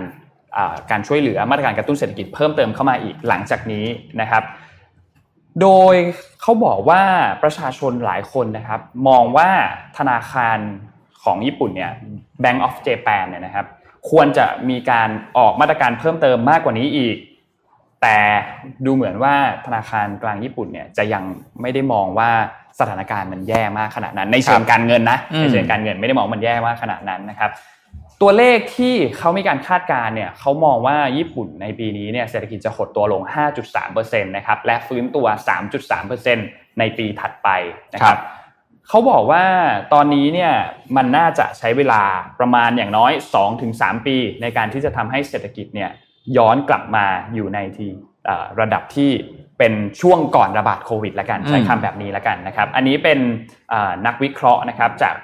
[0.91, 3.85] การช่วยเหลือมาตรการกระตุ้นเศรษฐกิจเพิ่มเติมเข้ามาอีกหลังจากนี้
[4.21, 4.43] นะครับ
[5.61, 5.95] โดย
[6.41, 7.01] เขาบอกว่า
[7.43, 9.49] ประชาชนหลายคนนะครับ มองว่า
[9.97, 10.57] ธนาคาร
[11.23, 11.91] ของญี่ปุ่นเนี่ย
[12.43, 13.67] Bank of Japan เนี่ยนะครับ
[14.09, 17.17] ควรจะมีการออกมาตรการเพิ่มเติมมากกว่านี้อีก
[18.01, 18.17] แต่
[18.85, 19.35] ดูเหมือนว่า
[19.65, 21.23] ธนาคารกลางญี่ปุ่นเนี่ยจะยัง
[21.61, 22.29] ไม่ได้มองว่า
[22.79, 27.51] สถานการณ์มันแย่มากขนาดนั้น ในเชิงการเงินนะในเชิงการเงินไม่ได้มองมันแย่มากขนาดนั้นนะครับ
[28.21, 33.21] ตัวเลขที่เขามีการคาดการณ์เนี่ยเขามองว่าญี่ปุ่นในปีนี้เนี่ยเศรษฐกิจจะหดตัวลง
[33.75, 35.25] 5.3%นะครับและฟื้นตัว
[36.03, 37.49] 3.3%ในปีถัดไป
[37.93, 38.19] นะครับ
[38.89, 39.43] เขาบอกว่า
[39.93, 40.53] ตอนนี้เนี่ย
[40.95, 42.01] มันน่าจะใช้เวลา
[42.39, 43.11] ประมาณอย่างน้อย
[43.59, 45.89] 2-3 ปี ในการที่จะทำให้เศรษฐกิจเนี่ย
[46.37, 47.89] ย้อนกลับมาอยู่ในที่
[48.59, 49.11] ระดับที่
[49.57, 53.19] เป็นช่วงก่อนระบาดโควิดละกันใช้คำแบบนี้ละกันนะครับ อันนี้เป็น
[54.05, 55.15] นักวิเคราะห์นะครับจาก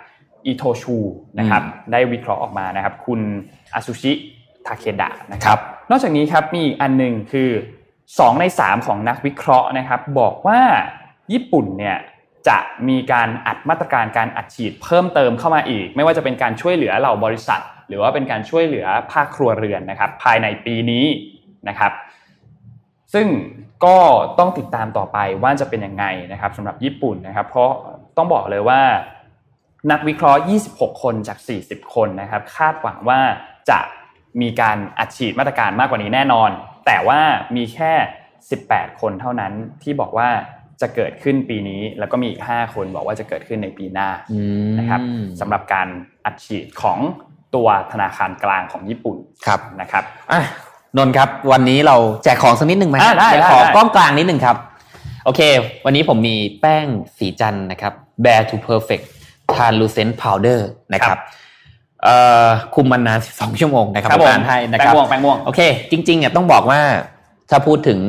[0.45, 0.97] อีโทชู
[1.39, 3.19] นะครับได้วิเคราะห์ออกมานะครับ คุณ
[3.73, 4.13] อาซุชิ
[4.65, 5.59] ทาเคดะนะครับ
[5.89, 7.49] นอกจากนี้ครับมีอีกอันหนึ่งคือ
[7.95, 10.59] 2 ใน 3 ของนักวิเคราะห์นะครับ บอกว่า
[11.33, 11.97] ญี่ปุ่นเนี่ย
[12.47, 12.57] จะ
[12.89, 21.05] มีการอัดมาตรการการอัดฉีดเพิ่มเติมเข้ามาอีก ไม่ว่าจะเป็นการช่วยเหลือเหล่าบริษัท หรือว่าเป็นการช่วยเหลือภาคครัวเรือนนะครับ ภายในปีนี้
[21.67, 21.91] นะครับ
[23.13, 23.27] ซึ่ง
[23.85, 23.97] ก็
[24.39, 27.71] ต้องติดตามต่อไปว่าจะเป็นยังไงนะครับสำหรับญี่ปุ่นนะครับ เพราะ
[28.17, 28.81] ต้องบอกเลยว่า
[29.91, 30.39] นักวิเคราะห์
[30.71, 33.19] 26 คนจาก 40 คนนะครับ คาดหวังว่า
[33.69, 33.79] จะ
[34.41, 36.49] มีการอัดฉีดมาตรการมากกว่านี้แน่นอน
[36.85, 37.19] แต่ว่า
[37.55, 37.93] มีแค่
[38.47, 40.29] 18 คนเท่านั้นที่บอกว่า
[40.81, 44.09] จะเกิดขึ้นปีนี้ แล้วก็มีอีก 5 คนบอกว่าจะเกิดขึ้นในปีหน้า
[44.79, 45.01] นะครับ
[45.39, 45.87] สำหรับการ
[46.25, 46.99] อัดฉีดของ
[47.55, 50.41] ตัวธนาคารกลางของญี่ปุ่นครับนะครับอะ
[50.97, 54.57] นนครับ วันนี้เราแจกของสักนิดหนึ่งไหมได้ขอกล้องกลางนิดหนึ่งครับ
[55.25, 55.41] โอเค
[55.85, 56.85] วันนี้ผมมีแป้ง
[57.17, 57.93] สีจันนะครับ
[58.23, 59.05] Bear to Perfect
[59.53, 60.59] Translucent Powder
[60.93, 61.19] นะครับ
[62.75, 65.61] คุมมันนานสองชั่วโมงนะครับทานให้นะครับแป้งม่วงแป้งม่วงโอเค
[65.91, 66.81] จริงๆเนี่ยต้องบอกว่า
[67.49, 67.99] ถ้าพูดถึง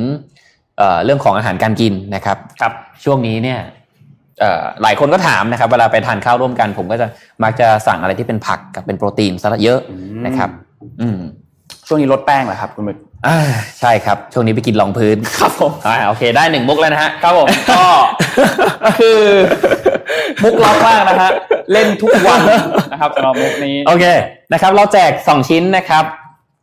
[1.04, 2.72] เรื่องของอาหารการกินนะครับครับ
[3.04, 3.60] ช่วงนี้เนี่ย
[4.82, 7.06] หลายคนก็ถามนะครับ เวลาไปทานข้าวร่วมกัน ผมก็จะ
[7.42, 9.80] มักจะสั่งอะไรที่เป็นผักกับเป็นโปรตีนซะเยอะ
[10.26, 10.50] นะครับ
[11.00, 11.18] อืม
[11.88, 12.96] ช่วงนี้ลดแป้งเหรอครับคุณมึก
[13.26, 13.38] อ่า
[13.80, 17.82] ใช่ครับ ช่วงนี้ไปกินรองพื้นครับผมอ่าโอเค ได้หนึ่งมุกแล้วนะฮะครับผมก็
[18.98, 19.18] คือ
[20.42, 21.30] มุกล็อกมากนะฮะ
[21.72, 22.40] เล่นทุกวัน
[22.92, 24.04] นะครับสำหรับมุกนี้โอเค
[24.52, 26.04] นะครับ เราแจกสองชิ้นนะครับ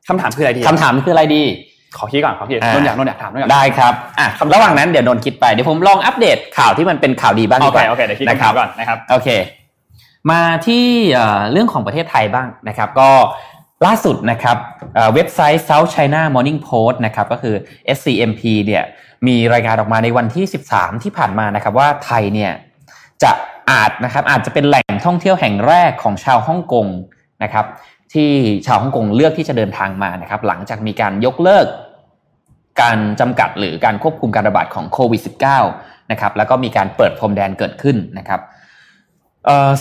[0.07, 1.43] คำถามคืออะไรดีคำถามคืออะไรดี
[1.97, 8.25] ขอคิดก่อนขอคิดนนอยากนนอยากถามนนอยากได้ครับอะระหว่างนั้นเดี๋ยวนนคิดไปเดี๋ยวผมลองอัปเดตข่าวที่มันเป็นข่าวดีบ้างดีกว่าโอเคโอเคเดี๋ยวคิด
[8.57, 9.29] ก่อนนะครับโอเค
[10.31, 10.85] มาที่
[11.51, 13.09] เรื่องของประเทศไทยบ้างนะครับ ก็
[13.85, 14.57] ล่าสุดนะครับ
[15.13, 17.55] เว็บไซต์ South China Morning Post นะครับก็คือ
[17.97, 18.83] SCMP เนี่ย
[19.27, 22.51] มีรายงานออกมาในวันที่ 13 ที่ผ่านมานะครับว่าไทยเนี่ย
[23.23, 23.31] จะ
[23.71, 26.87] อาจนะครับอาจจะเป็นแหล่งท่องเที่ยวแห่งแรกของชาวฮ่องกง
[27.43, 27.65] นะครับ
[28.13, 28.29] ที่
[28.65, 31.67] ชาวฮ่องกงเลือกที่จะเดินทางมานะครับหลังจากมีการยกเลิก
[32.81, 35.21] การจำกัดหรือการควบคุมการระบาดของโควิด
[35.65, 38.39] -19 นะครับแล้วก็มีการเปิดพรมแดนเกิดขึ้นนะครับ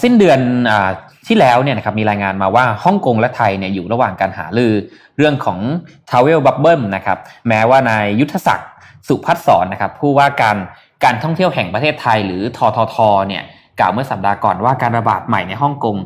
[0.03, 0.73] สิ้นเดือนอ
[1.27, 4.73] ที่แล้วเนี่ยนะครับมีรายงานมาว่าฮ่องกงและไทยเนี่ยอยู่ระหว่างการหาลือ
[5.17, 5.59] เรื่องของ
[6.11, 7.19] Travel Bubble นะครับ
[7.49, 8.71] แม้ว่านายยุทธศักดิ์
[9.09, 10.57] สุพัฒสอนนะครับผู้ว่าการ
[11.05, 12.97] การท่องเที่ยวแห่งประเทศไทยหรือททท
[13.29, 13.45] เนี่ย
[13.81, 15.97] กล่าวเมื่อสัปดาห์ก่อนว่าการระบาดใหม่ในฮ่องกง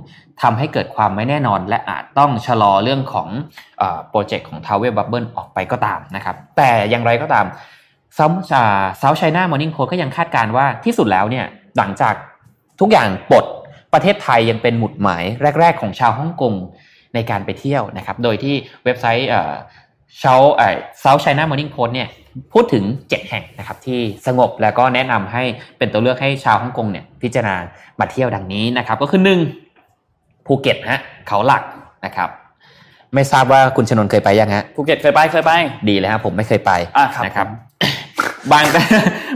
[0.42, 3.28] ทำให้เกิดความไม่แน่นอน และอาจต้องชะลอเรื่องของ
[4.10, 7.46] project ของ Travel Bubble ออกไปก็ตามนะครับ แต่อย่างไรก็ตาม
[8.14, 11.46] South China Morning Post ก็ยังคาดการว่าที่สุดแล้วเนี่ย
[11.76, 12.14] หลังจาก
[12.80, 13.44] ทุกอย่างปลด
[13.92, 15.24] ประเทศไทยยังเป็นหมุดหมาย
[15.60, 16.54] แรก ๆ ของชาวฮ่องกง
[17.14, 18.54] ในการไปเที่ยวนะครับ โดยที่
[18.84, 19.28] เว็บไซต์
[20.18, 22.08] South เอ่อ South China Morning Post เนี่ย
[22.52, 25.42] พูดถึง 7 แห่งนะครับที่สงบแล้วก็แนะนำให้
[25.78, 27.56] เป็นตัวเลือกให้ชาวฮ่องกงเนี่ยพิจารณา
[28.00, 29.40] มาเที่ยวดังนี้นะครับ ก็คือหนึ่ง
[30.46, 31.62] ภูเก็ตฮะเขาหลัก
[32.04, 32.28] นะครับ
[33.14, 35.52] ไม่ทราบว่าคุณชนนเคยไปยังฮะภูเก็ตเคยไปเคยไป
[35.88, 36.72] ดีเลยครับผมไม่เคยไป
[37.24, 37.46] นะครับ
[38.52, 38.64] บาง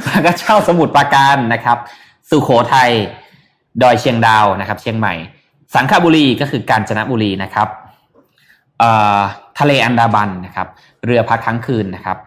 [0.07, 1.79] บางกะเจ้าสมุทรปราการนะครับ
[2.31, 2.91] สุโขทัย
[3.83, 5.15] ดอยเชียงดาวนะครับ เชียงใหม่
[5.75, 7.69] สังขบุรีก็คือกาญจนบุรีนะครับ
[9.59, 10.69] ทะเลอันดาบันนะครับ
[11.05, 12.19] เรือพักค้างคืนนะครับ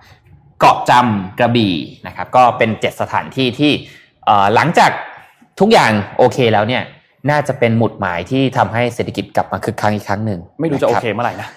[0.61, 1.73] เกาะจำกระบี่
[2.07, 3.71] นะครับก็เป็นเจ็ดสถานที่ที่
[4.55, 4.91] หลังจาก
[5.59, 6.83] ทุกอย่างโอเคแล้วเนี่ย
[7.29, 11.47] น่าจะเป็นหมุดหมายที่ทำให้เศรษฐกิจกลับมาคึกคักอีกครั้งหนึ่งไม่รู้จะโอเคเมื่อไหร่นะ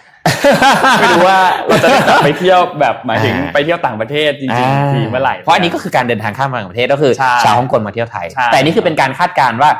[1.00, 7.12] ไม่รู้ว่าเราจะกลับไปเที่ยวแบบหมายถึงไปเที่ยวต่างประเทศจริงๆทีเมื่อไหร่เพราะอันนี้ก็คือการเดินทางข้ามต่างประเทศก็คือ
[7.44, 9.70] ชาวฮ่องกงมาเที่ยวไทย แต่นี่คือเป็นการคาดการณ์ว่า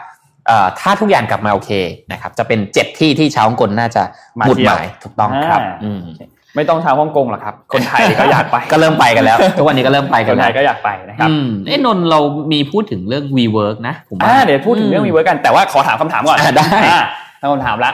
[0.81, 1.70] ถ้าทุกอย่างกลับมาโอเค
[2.12, 4.03] นะครับจะเป็นเจ็ดที่ที่ชาวฮ่องกงน่าจะ
[4.47, 5.61] หมุดหมายถูกต้องครับ
[6.57, 11.29] ไม่ต้องชาวฮ่องกงหรอกครับ คนไทยก็อยากไปก็เริ่มไปกันแล้ว ทุกวันนี้ก็เริ่มไปกันแล้วคนไทยก็อยากไปนะครับ
[11.67, 12.21] เอ้นนเรา
[12.53, 16.67] มีพูดถึงเรื่อง WeWork นะผมว่าเดี๋ยวพูดถึงเรื่อง WeWork กันแต่ว่าขอถามคำถามก่อนได้
[17.41, 17.93] ถ้าคำถามละ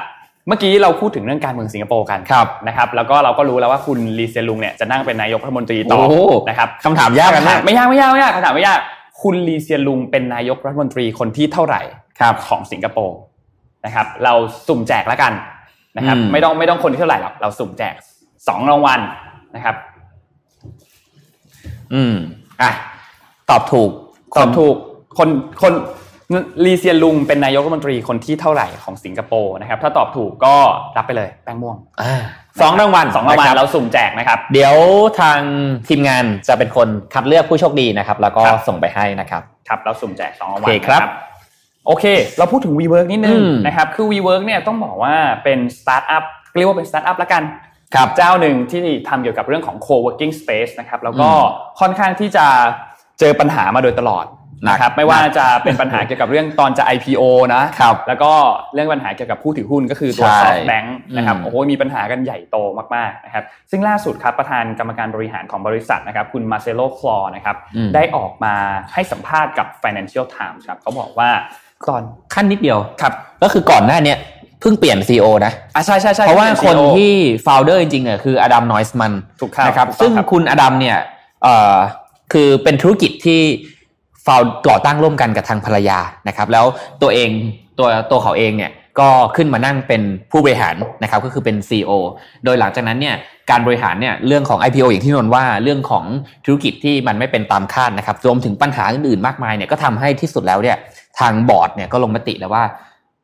[0.48, 2.20] เมื่อกี้เราพูดถึงเรื่องการเมืองสิงคโปร์กัน
[2.68, 6.00] นะครับ แล้วก็เราก็รู้แล้วว่าคุณลีเซียลุงเนี่ยจะนั่งเป็นนายกรัฐมนตรีต่อ
[6.48, 8.80] นะครับคำถามยากกันมากไม่ยากไม่ยากไม่ยากคำถามไม่ยาก
[9.22, 11.80] คุณลีเซียลุงเป็นนายกรัฐมนตรีคนที่เท่าไหร่
[12.20, 13.18] ครับของสิงคโปร์
[13.84, 14.34] นะครับ เรา
[14.68, 15.32] สุ่มแจกแล้วกัน
[15.96, 17.94] นะครับ ไม่ต้องไม่ต้องคนที่เท่าไหร่หรอกเราสุ่มแจก
[18.48, 19.00] สองรางวัล
[19.54, 19.76] นะครับ
[21.94, 22.14] อืม
[22.62, 22.70] อะ
[23.50, 23.90] ตอบถูก
[24.38, 24.74] ตอบถูก
[25.18, 25.28] คน
[25.62, 25.72] คน
[26.64, 30.54] ลีเซียนลุงเป็นนายกรัฐมนตรีคนที่เท่าไหร่ของสิงคโปร์นะครับ ถ้าตอบถูกก็
[30.96, 31.76] รับไปเลยแป้งม่วง
[32.60, 34.74] สองรางวัลสองรางวัลเราสุ่มแจกนะครับ เดี๋ยว
[35.20, 35.40] ทาง
[35.88, 41.00] ทีมงานจะเป็นคนคัดเลือกผู้โชคดีนะครับ แล้วก็ส่งไปให้นะครับครับเราสุ่มแจกสองรางวัลครับ
[41.86, 42.04] โอเค
[42.38, 45.14] เราพูดถึง WeWork นิดนึงนะครับ คือ WeWork เนี่ยต้องบอกว่า
[45.44, 46.24] เป็นสตาร์ทอัพ
[46.56, 47.69] เรียกว่าเป็นสตาร์ทอัพละกันกับ
[48.16, 51.30] เจ้าหนึ่งที่ทำเกี่ยวกับเรื่องของ co-working space นะครับแล้วก็
[51.80, 52.46] ค่อนข้างที่จะ
[53.20, 54.26] เจอปัญหามาโดยตลอด
[54.68, 57.22] นะครับไม่ว่าจะเป็นปัญหาเกี่ยวกับเรื่องตอนจะ IPO
[57.54, 58.32] นะครับแล้วก็
[58.74, 62.56] เรื่องปัญหาเกี่ยวกับผู้ถือหุ้นก็คือตัว SoftBank นะครับโอ้โหมีปัญหากันใหญ่โต
[62.94, 67.56] มากๆนะครับซึ่งล่าสุดครับประธานกรรมการบริหารของบริษัทนะครับคุณมาเซโลคลอนะครับ
[67.94, 68.54] ได้ออกมา
[68.92, 71.30] ให้สัมภาษณ์กับ Financial Times ครับเขาบอกว่า
[71.88, 72.02] ก่อน
[72.34, 73.12] ขั้นนิดเดียวครับ
[73.42, 74.14] ก็คือก่อนหน้านี้
[74.60, 77.12] เพิ่งเปลี่ยนซีอนะอะใช่ใช่ใช่เพราะว่าคนที่
[77.44, 80.98] ฟลเดอร์จริงๆเนี่ยคืออดัมนอยส์มันถูกนะครับ ซึ่งคุณอดัมเนี่ย
[81.42, 81.76] เอ่อ
[82.32, 83.40] คือเป็นธุรกิจที่
[84.26, 85.98] ฟาวก่อตั้งร่วมกันกับทางภรรยา
[86.28, 86.66] นะครับ แล้ว
[87.02, 87.30] ตัวเอง
[87.78, 91.92] ตัวตัวเขาเองเนี่ยก็ขึ้นมานั่งเป็นผู้บริหารนะครับก็คือเป็น CEO
[92.44, 93.16] โดยหลังจากนั้นเนี่ย
[93.50, 96.04] การบริหารเนี่ยเรื่องของ IPO อย่างที่นนว่าเรื่องของ
[96.44, 100.76] ธุรกิจที่มันไม่เป็นตามคาดนะครับรวมถึงปัญหาอื่นๆมากมายเนี่ยก็ทำให้ที่สุดแล้วเนี่ย
[101.20, 102.64] ทางบอร์ดเนี่ยก็ลงมติแล้วว่า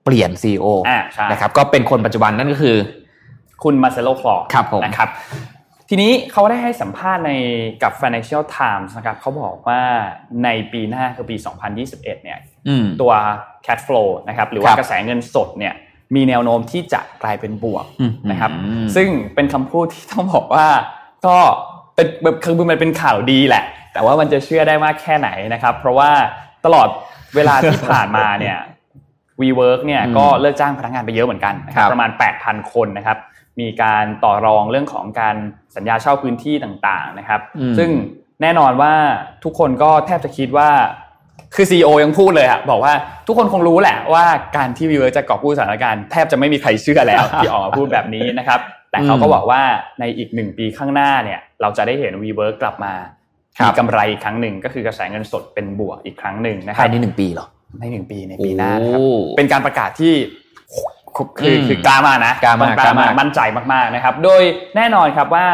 [0.06, 0.66] เปลี่ยน CEO
[1.30, 2.76] นะครับก็เป็นคนปัจจุบันนั่นก็คือ
[3.62, 5.08] คุณ Marcelo Claure ครับผมนะครับ
[5.88, 7.32] ทีนี้เขาได้ให้สัมภาษณ์ใน
[7.82, 9.80] กับ Financial Times นะครับเขาบอกว่า
[10.44, 11.36] ในปีหน้าคือปี
[11.80, 12.38] 2021 เนี่ย
[13.00, 13.12] ตัว
[13.66, 15.74] cash flow นะครับหรือว่ากระแสเงินสดเนี่ย
[16.14, 17.86] มีแนวโน้มที่จะกลายเป็นบวก
[18.30, 18.50] นะครับ
[18.96, 20.66] ซึ่งเป็นคำพูดที่ต้องบอกว่า
[21.26, 21.36] ก็
[21.94, 26.10] เป็นแบบคือมันเป็นข่าวดีแหละ แต่ว่ามันจะเชื่อได้มากแค่ไหนนะครับ เพราะว่า
[26.64, 26.88] ตลอด
[27.36, 28.58] เวลาที่ผ่านมาเนี่ย
[29.40, 32.10] WeWork เนี่ยก็เลิกจ้างพนักงานไปเยอะเหมือนกันนะครับประมาณ
[32.40, 33.18] 8,000 คนนะครับ
[33.60, 35.36] มีการต่อรองเรื่องของการ
[35.76, 37.40] สัญญาเช่าพื้นที่ต่างๆนะครับ
[37.78, 37.90] ซึ่ง
[38.42, 38.92] แน่นอนว่า
[39.44, 40.70] ทุกคนก็แทบจะคิดว่า
[41.54, 42.92] คือ CEO ยังพูดเลยอะบอกว่า
[43.26, 44.24] ทุกคนคงรู้แหละว่า
[44.56, 48.60] การที่ WeWork จะกอบกู้สถานการณ์แทบจะไม่มีใครเชื่อแล้วที่ออกมาพูดแบบนี้นะครับ
[48.90, 49.62] แต่เขาก็บอกว่า
[50.00, 52.94] ในอีกหนึ่งปีข้างหน้าเนี่ย เราจะได้เห็น WeWork กลับมา
[53.64, 57.46] มีกำไรอีกครั้งหนึ่งก็คือกระแสเงินสดเป็นบวกอีกครั้งหนึ่งนะครับภายในหนึ่งปีเหรอ
[57.80, 59.00] ในหนึ่งปีในปีหน้าครับ
[59.36, 60.14] เป็นการประกาศที่
[61.38, 63.40] คือคือกล้ามานะกล้ามากล้ามามั่นใจ
[63.72, 64.42] มากๆนะครับ โดย
[64.76, 65.46] แน่นอนครับว่า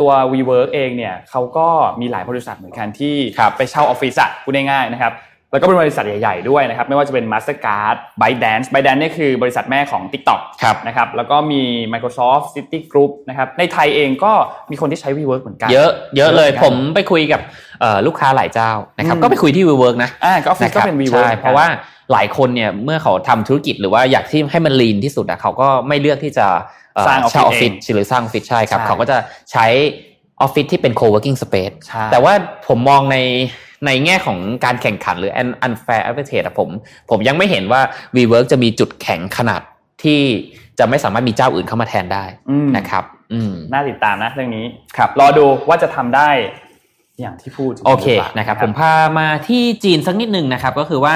[0.00, 1.68] ตัว WeWork เองเนี่ยเขาก็
[2.00, 3.14] มีหลายบริษัทเหมือนกันที่
[3.56, 5.12] ไปเช่าออฟฟิศอะพูดง่ายๆนะครับ
[5.54, 10.40] แล้วก็เป็นบริษัทใหญ่ๆด้วยนะครับ ไม่ว่าจะเป็น Mastercard ByteDance ByteDance นี่คือบริษัทแม่ของ TikTok
[10.86, 14.32] นะครับแล้วก็มี Microsoft City Group นะครับในไทยเองก็
[14.70, 17.40] มีคนที่ใช้ WeWork เหมือนกัน เยอะเยอะเลยผมไปคุยกับ
[18.06, 21.66] ลูกค้าหลายเจ้านะครับก็ไปคุยที่ WeWork นะอ่าก็ออฟฟิศก็เป็น WeWork ใช่เพราะว่า
[22.12, 26.46] หลายคนเนี่ยเมื่อเขาทำธุรกิจหรือว่าอยากที่ให้มัน lean ที่สุดอะเขาก็ไม่เลือกที่จะ
[27.06, 29.16] สร้างออฟฟิศหรือสร้างออฟฟิศใช่ครับเขาก็จะ
[29.52, 29.66] ใช้
[30.40, 31.74] ออฟฟิศที่เป็น co-working space
[32.12, 32.32] แต่ว่า
[32.68, 33.16] ผมมองใน
[33.86, 35.32] ในแง่ของการแข่งขันหรือ
[35.66, 36.68] unfair advantage ผม
[37.10, 37.80] ผมยังไม่เห็นว่า
[38.16, 39.62] WeWork จะมีจุดแข็งขนาด
[40.02, 40.20] ที่
[40.78, 42.24] จะไม่สามารถมีเจ้าอื่นเข้ามาแทนได้
[42.76, 43.04] นะครับ
[43.72, 44.64] น่าติดตามนะเรื่องนี้
[44.96, 46.28] ครับรอดูว่าจะทำได้
[47.20, 48.06] อย่างที่พูดโอเค
[48.38, 51.14] นะครับ ผมพามาที่จีนสักนิดหนึ่งนะครับ ก็คือว่า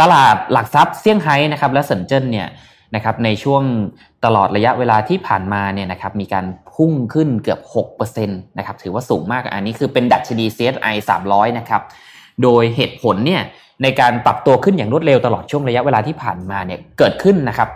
[0.00, 2.48] ตลาดหลักทรัพย์เซี่ยงไฮ้นะครับ และเซินเจิ้นเนี่ย
[2.94, 3.62] นะครับในช่วง
[4.24, 6.44] ตลอดระยะเวลาที่ผ่านมาเนี่ยนะครับมีการ
[6.76, 7.60] พุ่งขึ้นเกือบ
[8.00, 10.94] 6%นะครับถือว่าสูงมากอันนี้คือเป็นดัชนี CSI
[11.26, 11.82] 300 นะครับ
[12.42, 13.42] โดยเหตุผลเนี่ย
[13.82, 17.68] ในการปรับตัวขึ้นอย่างรวดเร็วตลอดช่วงระยะเวลาที่ผ่านมาเนี่ยเกิดขึ้นนะครับ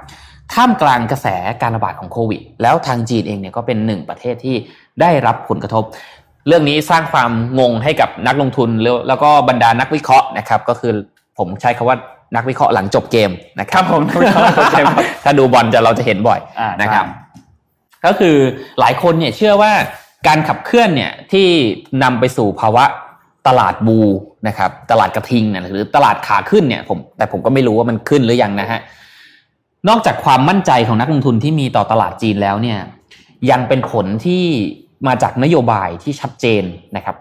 [0.55, 1.27] ท่ามกลางกระแส
[1.63, 4.57] การระบาดของโควิด แล้วทางจีนเองเนี่ยก็เป็นหนึ่งประเทศที่
[5.01, 5.85] ได้รับผลกระทบ
[6.47, 8.71] เรื่องนี้สร้างความงงให้กับนักลงทุน
[9.09, 10.93] แล้วก็บรรดานักวิเคราะห์นะครับก็คือ
[11.39, 11.97] ผมใช้คาว่า
[12.37, 13.31] นักวิเคราะห์หลังจบเกม
[13.61, 14.03] นะครับผม
[15.25, 16.41] ถ้าดูบอลจะเราจะเห็นบ่อย
[16.83, 17.05] นะครับ
[18.07, 18.37] ก็คือ
[18.81, 19.73] หลายคนเนี่ยเชื่อว่า
[20.29, 21.47] การขับเคลื่อนเนี่ยที่
[22.03, 22.85] นำไปสู่ภาวะ
[23.49, 23.99] ตลาดบู
[24.49, 28.81] นะครับตลาดกระทิงหรือตลาดขาขึ้นเนี่ยผมแต่ผมก็ไม่รู้ว่ามันขึ้นหรือยังนะฮะ
[29.89, 32.79] นอกจากความมั่นใจของนักลงทุนที่มีต่อตลาดจีนแล้วเนี่ย
[33.51, 34.45] ยังเป็นผลที่
[35.07, 36.63] มาจากนโยบายที่ชัดเจน
[36.97, 37.17] นะครับ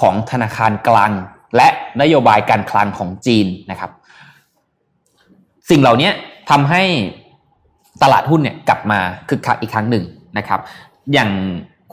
[0.00, 1.12] ของธนาคารกลาง
[1.56, 1.68] และ
[2.00, 3.90] นโยบายการคลังของจีนนะครับ
[5.70, 6.10] สิ่งเหล่านี้
[6.50, 6.82] ทำให้
[8.02, 10.04] ตลาดหุ้นเนี่ยกลับมาคึกคักอีกครั้งหนึ่ง
[10.38, 10.60] นะครับ
[11.12, 11.30] อย่าง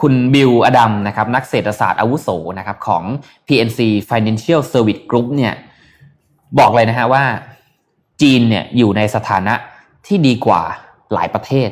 [0.02, 2.30] คุณบิลอดัมนะครับนักเศรษฐศาสตร์อาวุโส
[2.60, 3.04] นะครับของ
[3.48, 3.80] PNC
[4.10, 5.54] Financial Service Group เนี่ย
[6.60, 7.24] บอกเลยนะฮะว่า
[8.22, 9.54] จีนเนี่ยอยู่ในสถานะ
[10.08, 10.62] ที่ดีกว่า
[11.14, 11.70] หลายประเทศ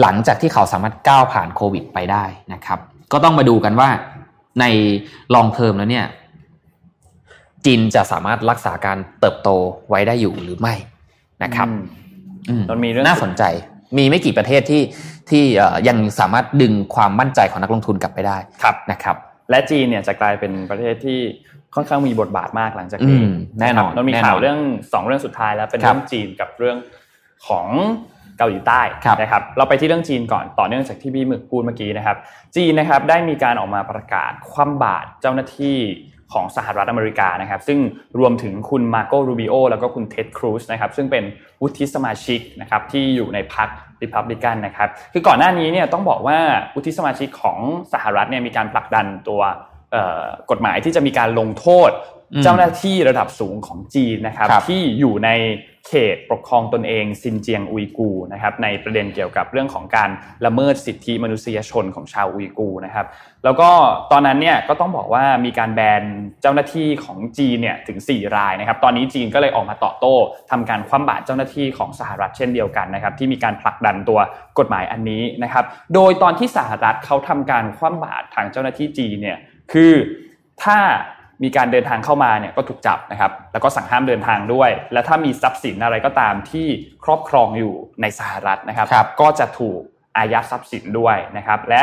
[0.00, 2.78] หลังจากที่เขาสามารถก้าวผ่านโควิดไปได้นะครับ
[3.12, 3.90] ก็ต้องมาดูกันว่า
[4.60, 4.64] ใน
[5.34, 6.06] ลองเทอมแล้วเนี่ย
[7.64, 9.48] จีนจะสามารถรักษาการเติบโต
[9.88, 10.74] ไว้ได้อยู่หรือไม่
[11.42, 11.68] นะครับ
[12.70, 13.42] มันมีเรื่องน่าสนใจ
[13.96, 14.82] มีไม่กี่ประเทศที่
[15.30, 15.44] ที่
[15.88, 19.16] ยังสามารถดึงความมั่นใจของนักลงทุนกลับไปได้ครับนะครับ
[19.50, 21.20] และจีนเนี่ยจะกลายเป็นประเทศที่
[21.74, 23.20] ค่อนข้างมีบทบาทมากหลังจากนี้
[23.60, 24.58] แน่นอนมันมีข่าวเรื่อง
[24.92, 26.76] สองเรื่องสุดท้ายแล้วเป็นเรื่องจีนกับเรื่อง
[27.46, 27.66] ของ
[28.38, 28.80] เกาหลีใต้
[29.20, 32.16] นะครับ เราไปที่เรื่องจีนก่อนต่อเนื่องจากที่พี่หมึกพูดเมื่อกี้นะครับ
[32.56, 35.78] จีนนะครับได้มีการออกมาประกาศคว่ำบาตรเจ้าหน้าที่
[36.32, 37.78] ของสหรัฐอเมริกานะครับ ซึ่ง
[38.18, 41.24] รวมถึงคุณมาโกรูบิโอแล้วก็คุณเท็ดครูซนะครับ ซึ่งเป็น
[41.62, 43.68] วุฒิสมาชิกนะครับที่อยู่ในพรรค
[44.02, 46.38] ริพับลิกันนะครับ คือก่อนหน้านี้เนี่ยต้องบอกว่า
[46.74, 47.58] วุฒิสมาชิกของ
[47.92, 49.40] สหรัฐเนี่ยมีการผลักดันตัว
[50.50, 51.90] กฎหมายที่จะมีการลงโทษ
[52.44, 55.30] เจ้าหน้าที่ระดับสูงของจีนนะครับที่อยู่ใน
[55.88, 60.10] เขตปกครองตนเองซินเจียงอุยกูนะครับในประเด็นเกี่ยวกับเรื่องของการ
[60.46, 63.06] ละเมิดสิทธิมนุษยชนของชาวอุยกูนะครับ
[63.44, 63.70] แล้วก็
[64.12, 66.02] ตอนนั้นเนี่ยก็ต้องบอกว่ามีการแบน
[66.42, 70.14] เจ้าหน้าที่ของจีนเนี่ยถึง 4 รายนะครับตอนนี้จีนก็เลยออกมาตอบโต้
[70.50, 74.20] ทำการคว่ำบาตรเจ้าหน้าที่ของสหรัฐเช่นเดียวกันนะครับที่มีการผลักดันตัว
[74.58, 75.64] กฎหมายอันนี้นะครับ
[75.94, 79.38] โดยตอนที่สหรัฐเขาทำการคว่ำบาตรทางเจ้าหน้าที่จีนเนี่ย
[79.72, 79.92] คือ
[80.64, 80.78] ถ้า
[81.42, 86.66] มีการเดินทางเข้ามาเนี่ยก็ถูกจับนะครับ แล้วก็สั่งห้ามเดินทางด้วย และถ้ามีทรัพย์สินอะไรก็ตามที่
[87.04, 89.80] ครอบครองอยู่ในสหรัฐนะครับรบก็จะถูก
[90.16, 91.82] อายัดทรัพย์สินด้วยนะครับ และ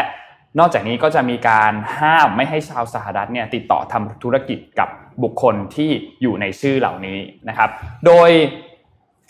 [0.60, 4.90] นอกจากนี้ก็จะมีการห้ามไม่ให้ชาวสหรัฐเนี่ยติดต่อทำธุรกิจกับ
[5.24, 5.90] บุคคลที่
[6.22, 7.70] อยู่ในชื่อเหล่านี้นะครับ
[8.06, 8.30] โดย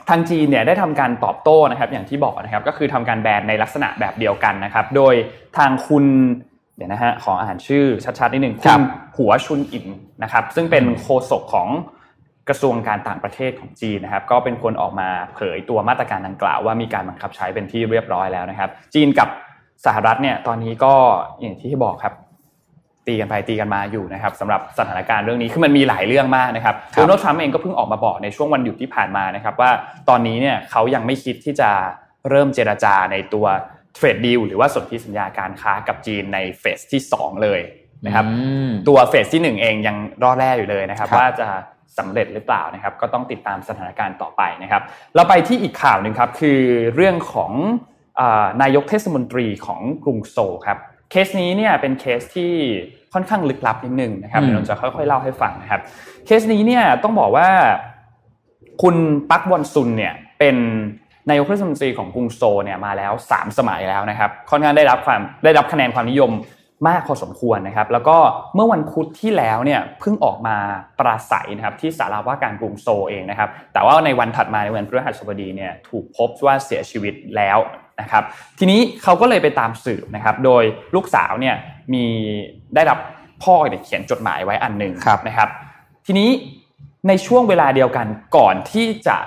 [0.10, 5.14] ทางจีนเนี่ยได้ทำการตอบโต้นะครับอย่างที่บอกนะครับก็คือทำการแบนในลักษณะแบบเดียวกันนะครับ โดย
[5.58, 6.06] ทางคุณ
[6.78, 7.84] เดี๋ยวนะฮะขออ่านชื่อ
[8.20, 8.82] ชัดๆนิดหนึ่งคุณ
[9.18, 9.86] หัวชุนอิน
[10.24, 11.70] นะครับ ซึ่งเป็นโฆษกของ
[12.50, 19.30] กระทรวงการต่างประเทศของจีนนะครับ ก็เป็นคนออกมาเผยตัวมาตรการดังกล่าวว่ามีการบังคับใช้เป็นที่เรียบร้อยแล้วนะครับ จีนกับ
[19.86, 20.94] สหรัฐเนี่ยตอนนี้ก็
[21.42, 22.14] อย่างที่บอกครับ
[23.08, 29.72] ตีกันไปตีกันมาอยู่นะครับสำหรับสถานการณ์เรื่องนี้คือมันมีหลายเรื่องมากนะครับโดนัลด์ทรัมป์เองก็เพิ่งออกมาบอกในช่วงวันหยุดที่ผ่านมานะครับ ว่า
[30.10, 31.70] ตอนนี้เนี่ยเขายังไม่คิดที่จะ
[32.30, 33.46] เริ่มเจรจาในตัว
[33.96, 37.62] เทรดดีลหรือว่าสนธิสัญญาการค้ากับจีนในเฟสที่ 2 เลย
[38.06, 38.26] นะครับ
[38.88, 41.48] ตัวเฟสที่ 1 เองยังรอดแรกอยู่เลยนะครับว่าจะ
[41.98, 44.82] สำเร็จหรือเปล่านะครับก็ต้องติดตามสถานการณ์ต่อไปนะครับ
[45.16, 46.60] เราไปที่อีกข่าวหนึ่งครับคือ
[46.96, 47.52] เรื่องของ
[48.62, 50.78] นายกเทศมนตรีของกรุงโซลครับ
[51.12, 52.54] เคสนี้เนี่ยเป็นเคสที่
[53.14, 55.82] ค่อนข้างลึกลับนิดนึงนะครับเดี๋ยวเราจะค่อยๆเล่าให้ฟังนะครับ
[56.26, 57.50] เคสนี้เนี่ยต้องบอกว่า
[58.82, 58.96] คุณ
[59.30, 60.58] ปักวอนซุนเนี่ยเป็น
[61.30, 66.32] นายกเทศมนตรีของกรุงโซลเนี่ยมาแล้ว 3 สมัยแล้วนะครับค่อนข้างได้รับความได้รับคะแนนความนิยม
[66.88, 68.18] มากพอสมควรนะครับ แล้วก็
[68.56, 70.56] เมื่อวันพุธที่แล้วเนี่ยเพิ่งออกมา
[71.00, 77.58] ปราศรัยนะครับที่ศาลาว่าการกรุงโซเองนะครับ แต่ว่าในวันถัดมาในวันพฤหัสบดีเนี่ยถูกพบว่าเสียชีวิตแล้ว
[78.02, 78.24] นะครับ
[78.60, 80.64] ทีนี้เขาก็เลยไปตามสืบนะครับ โดย
[80.96, 81.56] ลูกสาวเนี่ย
[81.94, 82.06] มี
[82.76, 83.00] ได้รับ
[83.44, 84.94] พ่อเนี่ยเขียนจดหมายไว้อันหนึ่ง
[85.28, 85.50] นะครับ
[86.06, 86.30] ทีนี้
[87.08, 88.08] ในช่วงเวลาเดียวกัน
[88.38, 89.18] ก่อนที่จะ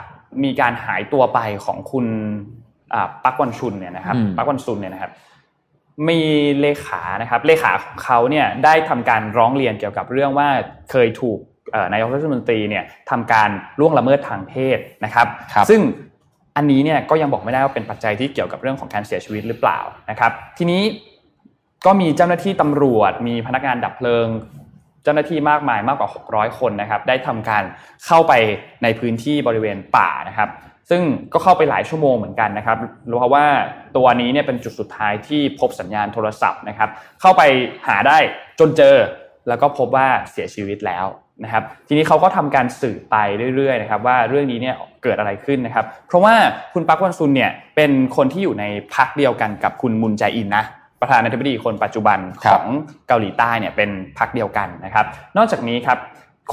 [0.45, 2.07] มีการหายตัวไปของคุณ
[3.25, 5.13] ปักวันชุนเนี่ยนะครับปักวันซุนเนี่ยนะครับ
[6.09, 6.21] มี
[6.61, 10.49] เลขานะครับ เลขาของเขาเนี่ยได้ทำการร้องเรียนเกี่ยวกับเรื่องว่า
[10.91, 11.39] เคยถูก
[11.93, 13.49] นายกรัฐมนตรีเนี่ยทำการ
[13.81, 15.27] ล่วงละเมิดทางเพศนะครับ
[15.57, 15.81] รบซึ่ง
[16.57, 19.79] อันนี้เนี่ยก็ยังบอกไม่ได้ว่าเป็นปัจจัยที่เกี่ยวกับเรื่องของการเสียชีวิตหรือเปล่า
[20.11, 20.83] นะครับ ทีนี้
[21.87, 24.27] ก็มีเจ้าหน้าที่ตำรวจ มีพนักงานดับเพลิง
[25.07, 27.65] เจ้าหน้าที่มากมายมากกว่า 600 คนนะครับ ได้ทำการ
[28.07, 28.33] เข้าไป
[28.83, 30.49] ในพื้นที่บริเวณป่านะครับ
[30.91, 31.03] ซึ่ง
[31.33, 32.79] ก็เข้าไปหลายชั่วโมงเหมือนกันนะครับ
[33.19, 33.45] เพราะว่า
[33.97, 36.91] ตัวนี้เนี่ยเป็นจุดสุดท้ายที่พบสัญญาณโทรศัพท์นะครับ
[37.21, 37.43] เข้าไป
[37.87, 38.19] หาได้
[38.59, 38.97] จนเจอ
[39.49, 41.07] แล้วก็พบว่าเสียชีวิตแล้ว
[41.45, 43.17] นะครับ ทีนี้เขาก็ทำการสืบไป
[43.57, 46.35] เรื่อยๆนะครับ ว่าเรื่องนี้เนี่ยเกิดอะไรขึ้นนะครับ เพราะว่า
[46.75, 50.65] คุณปักวันซุนเนี่ยเป็นคนที่อยู่ในพักเดียวกันกับคุณมุนแจอินนะ
[51.01, 52.19] ประธานาธิบดีคนปัจจุบัน
[52.51, 52.65] ของ
[53.09, 55.99] เกาหลีใต้เนี่ยเป็นพรรคเดียวกันนะครับ นอกจากนี้ครับ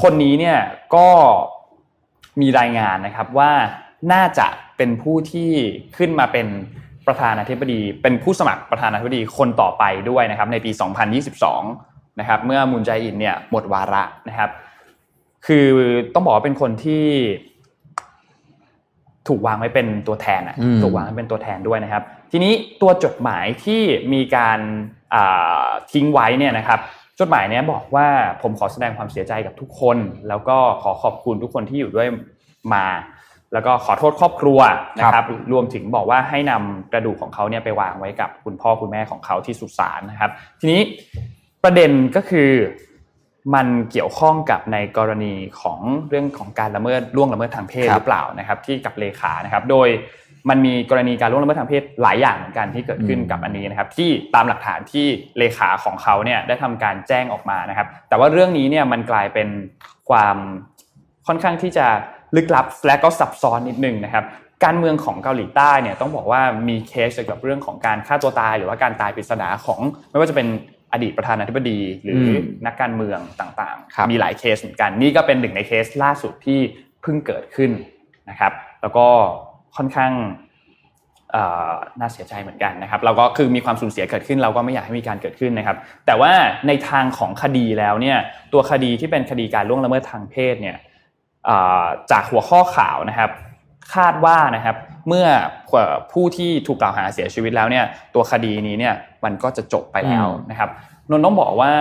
[0.02, 0.58] คนนี้เนี่ย
[0.96, 1.08] ก็
[2.42, 3.52] มีรายงานนะครับว่า
[4.14, 5.52] น่าจะเป็นผู้ที่
[5.98, 6.48] ขึ้นมาเป็น
[7.08, 10.72] ประธานาธิบดี เป็นผู้สมัครประธานาธิบดีคนต่อไปด้วยนะครับ ในปี
[11.46, 14.50] 2022 นะครับ เมื่อมุนใจอินเนี่ยหมดวาระนะครับ
[15.48, 15.68] คือ
[16.14, 17.06] ต้องบอกว่าเป็นคนที่
[19.28, 22.04] ถูกวางไว้เป็นตัวแทนอะถูกวางไว้เป็นตัวแทนด้วยนะครับ
[22.36, 23.82] ทีนี้ตัวจดหมายที่
[24.14, 24.60] มีการ
[25.92, 26.80] ทิ้งไว้เนี่ยนะครับ
[27.20, 28.08] จดหมายนี้บอกว่า
[28.42, 29.98] ผมขอแสดงความเสียใจกับทุกคน
[30.30, 32.08] แล้วก็ขอขอบคุณทุกคนที่อยู่ด้วย
[32.74, 32.86] มา
[33.54, 34.60] แล้วก็ขอโทษครอบครัว
[35.00, 40.82] นะครับ รวมถึงบอกว่าให้นำกระดูกของเขาเนี่ยไปวางไว้กับคุณพ่อคุณแม่ของเขาที่สุสานนะครับ ทีนี้
[41.64, 42.52] ประเด็นก็คือ
[43.56, 45.80] มันเกี่ยวข้องกับในกรณีของ
[46.10, 49.88] เรื่องของการละเมิดล่วงละเมิดทางเพศหรือเปล่านะครับ ที่กับเลขานะครับ โดย
[50.50, 55.06] มันมีกรณีการล่วงละเมิดทางเพศหลายอย่างเหมือนกันที่เกิดขึ้นกับอันนี้นะครับที่ตามหลักฐานที่
[55.38, 59.50] เลขาของเขาเนี่ยได้ทำการแจ้งออกมานะครับ แต่ว่าเรื่องนี้เนี่ยมันกลายเป็น
[60.10, 60.38] ความ
[61.28, 61.88] ค่อนข้างที่จะ
[62.36, 64.26] ลึกลับและก็ซับซ้อนนิดนึงนะครับ
[64.66, 69.80] การเมืองของเกาหลีใต้เนี่ยต้องบอกว่ามีเคสเกี่ยวกับเรื่องของการฆ่าตัวตาย หรือว่าการตายปริศนาของ
[70.10, 70.48] ไม่ว่าจะเป็น
[70.94, 72.24] อดีตประธานาธิบดี หรือ
[72.66, 76.60] นักการเมืองต่างๆ มีหลายเคสเหมือนกันนี่ก็เป็นหนึ่งในเคสล่าสุดที่
[77.02, 77.72] เพิ่งเกิดขึ้น
[78.30, 79.08] นะครับ แล้วก็
[79.76, 80.12] ค่อนข้าง
[82.00, 86.32] น่าเสียใจเหมือนกันนะครับ เราก็คือมีความสูญเสียเกิดขึ้น เราก็ไม่อยากให้มีการเกิดขึ้นนะครับ แต่ว่า
[86.68, 88.18] ในทางของคดีแล้วเนี่ย
[88.54, 90.78] ตัวคดีที่เป็นคดีการล่วงละเมิดทางเพศเนี่ย
[92.12, 93.30] จากหัวข้อข่าวนะครับ
[93.96, 94.76] คาดว่านะครับ
[95.08, 95.28] เมื่อ
[96.12, 98.94] ผู้ที่ถูกกล่าวหาเสียชีวิตแล้วเนี่ยตัวคดีนี้เนี่ย
[99.24, 100.70] มันก็จะจบไปแล้วนะครับ
[101.10, 101.72] นนต้องบอกว่า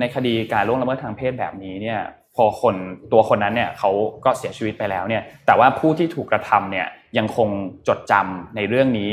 [0.00, 2.00] ในคดีการล่วงละเมิดทางเพศแบบนี้เนี่ย
[2.36, 2.74] พอคน
[3.12, 3.90] ตัวคนนั้นเนี่ยเขา
[4.24, 6.86] ก็เสียชีวิตไปแล้วเนี่ยแต่ว่าผู้ที่ถูกกระทำเนี่ย
[7.18, 7.48] ยังคง
[7.88, 9.12] จดจำในเรื่องนี้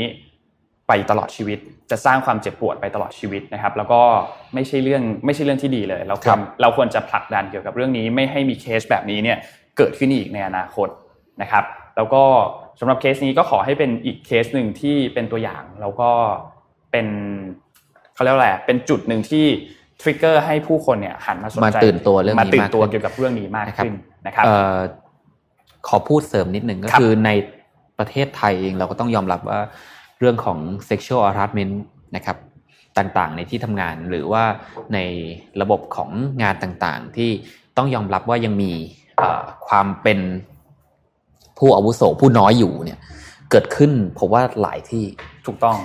[0.88, 1.58] ไปตลอดชีวิต
[1.90, 4.00] จะสร้างความเจ็บปวดไปตลอดชีวิตนะครับ แล้วก็
[4.54, 9.38] ไม่ใช่เรื่องไม่ใช่เรื่องที่ดีเลยเราควรเราควรจะผลักดันเกี่ยวกับเรื่องนี้ ไม่ให้มีเคสแบบนี้เนี่ย
[9.76, 10.88] เกิดขึ้นอีกในอนาคต
[11.42, 11.64] นะครับ
[11.96, 12.22] แล้วก็
[12.80, 16.10] สำหรับเคสนี้ก็ขอให้เป็นอีกเคสหนึ่งที่เป็นตัวอย่างแล้วก็
[16.92, 17.06] เป็น
[18.14, 19.44] เขาเรียกว่าอะไรเป็นจุดหนึ่งที่
[20.00, 23.94] ทริกเกอร์ให้ผู้คนเนี่ยหันมาสนใจมาตื่นตัวเรื่องนี้มาตื่นตัวเกี่ยวกับเรื่องนี้มากขึ้น
[24.26, 24.44] นะครับ
[25.88, 27.30] ขอพูดเสริมนิดหนึ่งก็คือใน
[27.98, 29.60] ประเทศไทยเองเราก็ต้องยอมรับว่า
[30.18, 31.74] เรื่องของ sexual harassment
[32.16, 32.36] นะครับ
[32.98, 34.44] ต่างๆ ในที่ทำงานหรือว่า
[34.94, 34.98] ใน
[35.60, 36.10] ระบบของ
[36.42, 37.30] งานต่างๆ ที่
[37.76, 38.72] ต้องยอมรับว่ายังมี
[39.68, 40.18] ความเป็น
[41.58, 42.98] ผู้อาวุโสผู้น้อยอยู่เนี่ย
[43.50, 45.04] เกิดขึ้นผมว่าหลายที่
[45.46, 45.76] ถูกต้อง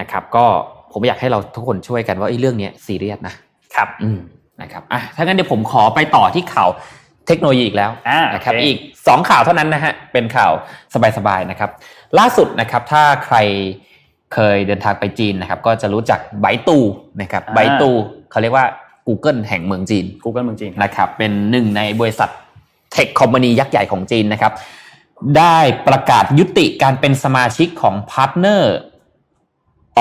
[0.00, 0.44] นะครับ ก็
[0.92, 3.34] ผมอยากให้เราทุกคนช่วยกันว่าไอ้เรื่องนี้ซีเรียสนะ
[3.74, 4.18] ครับ อืม
[4.62, 6.68] นะครับอะถ้างั้นเดี๋ยวผมขอไปต่อที่ข่าว
[7.26, 7.90] เทคโนโลยีอีกแล้ว
[8.34, 10.52] นะครับอีกสองข่าวเท่านั้นนะฮะเป็นข่าว
[11.18, 11.70] สบายๆนะครับ
[12.18, 13.36] ล่าสุดนะครับถ้าใคร
[14.34, 16.78] เคยเดินทางไปจีนนะครับ ก็จะรู้จัก Baidu
[17.20, 17.90] นะครับ Baidu
[18.30, 18.66] เขาเรียกว่า
[19.06, 22.30] Google แห่งเมืองจีน Google เมืองจีนนะครับเป็นหนึ่งในบริษัท
[22.92, 24.52] tech company ยักษ์ใหญ่ของจีนนะครับ
[25.38, 25.58] ได้
[25.88, 28.74] ประกาศยุติการเป็นสมาชิกของพาร์ทเนอร์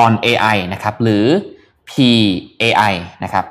[0.03, 1.26] on AI นะครับหรือ
[1.89, 3.45] PAI นะครับ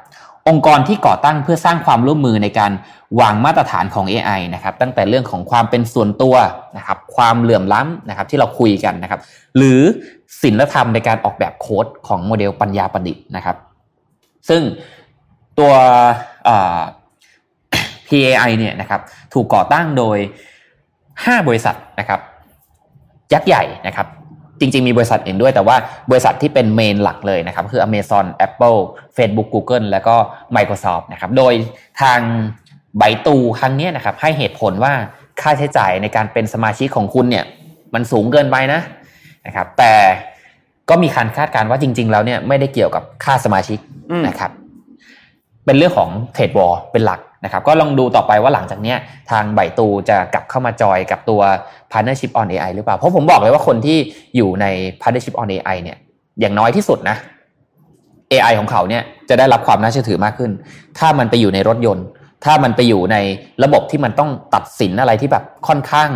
[0.48, 2.72] องค์กรที่ก่อตั้งเพื่อสร้างความร่วมมือในการ
[3.20, 6.34] วางมาตรฐานของ AI นะครับตั้งแต่เรื่องของความเป็นส่วนตัว
[6.76, 9.20] นะครับความเหลื่อมล้ำนะครับที่เราคุยกันนะครับ
[9.56, 9.80] หรือ
[10.42, 13.56] ศิลธรรมในการออกแบบโค้ดของโมเดลปัญญาประดิษฐ์นะครับ
[14.48, 14.62] ซึ่ง
[15.58, 15.72] ตัว
[18.06, 19.00] PAI เนี่ยนะครับ
[19.34, 20.18] ถูกก่อตั้งโดย
[20.82, 22.20] 5 บริษัทนะครับ
[23.32, 24.06] ยักษ์ใหญ่นะครับ
[24.60, 25.76] จริง ๆ มีบริษัทอื่นด้วยแต่ว่า
[26.10, 28.78] บริษัทที่เป็นเมนหลักเลยนะครับ คือ Amazon Apple
[29.16, 30.16] Facebook Google แล้วก็
[30.56, 31.54] Microsoft นะครับโดย
[32.00, 32.20] ทาง
[32.98, 34.92] ไบตูครั้งนี้นะครับ ให้เหตุผลว่า
[35.40, 37.44] ค่าใช้จ่ายในการเป็นสมาชิกของคุณเนี่ย
[37.94, 38.80] มันสูงเกินไปนะ
[39.46, 39.92] นะครับ แต่
[40.90, 43.78] ก็มีการคาดการณ์ว่าจริง ๆ แล้วเนี่ยไม่ได้เกี่ยวกับค่าสมาชิก
[44.28, 44.50] นะครับ
[45.64, 48.94] เป็นเรื่องของเทรดวอลเป็นหลักนะครับ ก็ลองดูต่อไปว่าหลังจากนี้
[49.30, 51.40] ทางไบตูจะกลับเข้ามาจอยกับตัว
[51.92, 53.98] Partnership on AI หรือเปล่า เพราะผมบอกเลยว่าคนที่
[54.36, 54.66] อยู่ใน
[55.00, 55.98] Partnership on AI เนี่ย
[56.40, 57.16] อย่างน้อยที่สุดนะ
[58.32, 60.50] AI ของเขาเนี่ยจะได้รับความน่าเชื่อถือมากขึ้น
[60.98, 62.06] ถ้ามันไปอยู่ในรถยนต์
[62.44, 63.16] ถ้ามันไปอยู่ใน
[63.64, 66.10] ระบบที่มันต้องตัดสินอะไรที่แบบค่อนข้าง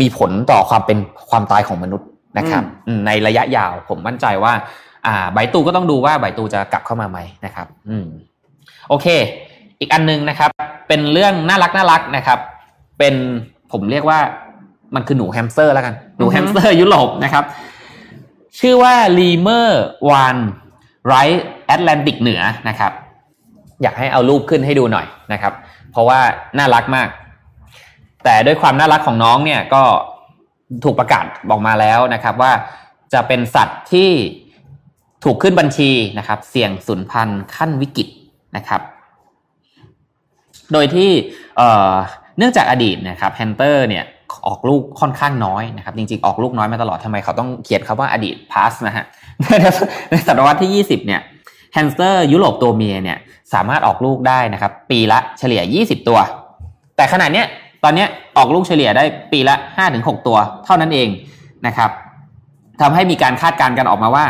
[0.00, 0.98] มีผลต่อความเป็น
[1.30, 2.64] ความตายของมนุษย์นะครับ
[3.06, 4.52] ในระยะยาวผมมั่นใจว่า
[5.06, 8.06] อ่าไบตูก็ต้องดูว่าไบตูจะกลับเข้ามาไหมนะครับ อืม
[8.88, 9.06] โอเค
[9.80, 10.50] อีกอันนึงนะครับ
[10.88, 12.38] เป็นเรื่องน่ารักน่ารักนะครับ
[12.98, 13.14] เป็น
[13.72, 14.18] ผมเรียกว่า
[14.94, 17.44] มันคือหนูแฮมสเตอร์แล้วกัน หนูแฮมสเตอร์ยุโรปนะครับ
[18.58, 20.36] ชื่อว่าลีเมอร์วาน
[21.06, 22.92] ไรท์แอตแลนติกเหนือนะครับ
[23.82, 25.52] อยากให้เอารูปขึ้นให้ดูหน่อยนะครับ
[25.92, 26.20] เพราะว่า
[26.58, 27.08] น่ารักมาก
[28.24, 29.82] แต่ด้วยความน่ารักของน้องเนี่ยก็
[30.84, 32.52] ถูกประกาศบอกมาแล้วนะครับ ว่า
[33.12, 34.10] จะเป็นสัตว์ที่
[35.24, 38.08] ถูกขึ้นบัญชีนะครับ เสี่ยงสูญพันธุ์ขั้นวิกฤต
[38.56, 38.80] นะครับ
[40.72, 41.10] โดยที่
[42.38, 44.04] เนื่องจากอดีตนะครับแฮมสเตอร์เนี่ย
[44.46, 49.04] ออกลูกค่อนข้างน้อยนะครับ จริงๆ ออกลูกน้อยมาตลอดทำไมเขาต้องเขียนคำว่าอดีต past นะฮะ
[50.10, 51.20] ในศตวรรษที่ 20 เนี่ย
[51.84, 53.18] แฮมสเตอร์ยุโรปตัวเมียเนี่ย
[53.54, 56.18] สามารถออกลูกได้นะครับ ปีละเฉลี่ย 20 ตัว
[56.96, 57.46] แต่ขณะเนี้ย
[57.84, 58.06] ตอนนี้
[58.36, 59.54] ออกลูกเฉลี่ยได้ปีละ
[59.90, 61.08] 5-6 ตัว เท่านั้นเอง
[61.66, 61.90] นะครับ
[62.80, 64.24] ทำให้มีการคาดการณ์กันออกมาว่า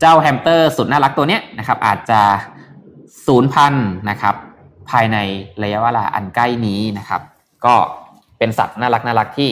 [0.00, 2.20] เจ้าแฮมสเตอร์สุดน่ารักตัวเนี้ยนะครับอาจจะ
[3.26, 3.74] ศูนย์พัน
[4.10, 4.34] นะครับ
[4.90, 5.16] ภายใน
[5.62, 7.20] ระยะเวลาอันใกล้นี้นะครับ
[7.64, 7.74] ก็
[8.38, 9.50] เป็นสัตว์น่ารักน่ารักที่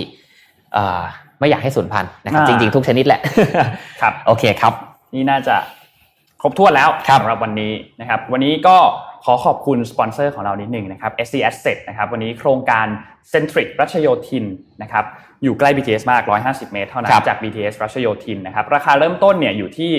[1.38, 3.20] ไม่อยากให้สูญพันธุ์นะครับ จริงๆ ทุกชนิดแหละ
[4.00, 4.72] ครับ โอเคครับ
[5.14, 5.56] นี่น่าจะ
[6.46, 6.90] ครบถ้วนแล้ว
[7.20, 8.76] สำหรับวันนี้นะครับ วันนี้ก็
[9.24, 12.86] ขอขอบคุณสปอนเซอร์ของเรานิดหนึ่งนะครับ SC Asset นะครับวันนี้โครงการ
[13.32, 14.44] Centric รัชโยธิน
[14.82, 15.04] นะครับ
[15.42, 19.92] อยู่ใกล้ BTS มาก 150 เมตรเท่านั้นจาก BTS รัชโยธินนะครับราคาเริ่มต้นเนี่ยอยู่ที่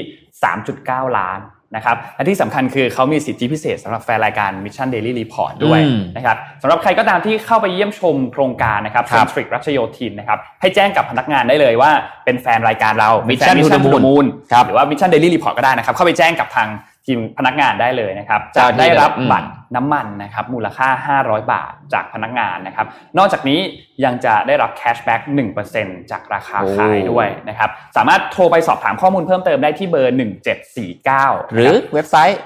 [0.55, 1.39] 3.9 ล้าน
[1.75, 5.79] นะครับและที่สำคัญคือเขามีสิทธิพิเศษสำหรับแฟนรายการ Mission Daily Report ด้วย
[6.15, 11.91] นะครับสำหรับใครก็ตามที่เข้าไปเยี่ยมชมโครงการนะครับเซนทริกรัชโยธินนะครับให้แจ้งกับพนักงานได้เลยว่า
[12.25, 14.25] เป็นแฟนรายการเรา Mission to the Moon
[14.67, 16.67] หรือว่า Mission Daily Report ก็ได้นะครับเข้าไปแจ้งกับทาง
[17.07, 22.87] ทีมพนักงานได้เลยนะครับจะได้รับบัตรน้ำมันนะครับมูลค่า 500 บาทจากพนักงานนะครับ
[23.17, 23.59] นอกจากนี้
[24.05, 25.21] ยังจะได้รับ cashback
[25.65, 30.17] 1%จากราคาขายด้วยนะครับ สามารถโทรไปสอบถามข้อมูลเพิ่มเติมได้ที่เบอร์
[30.83, 32.39] 1749 หรือเว็บไซต์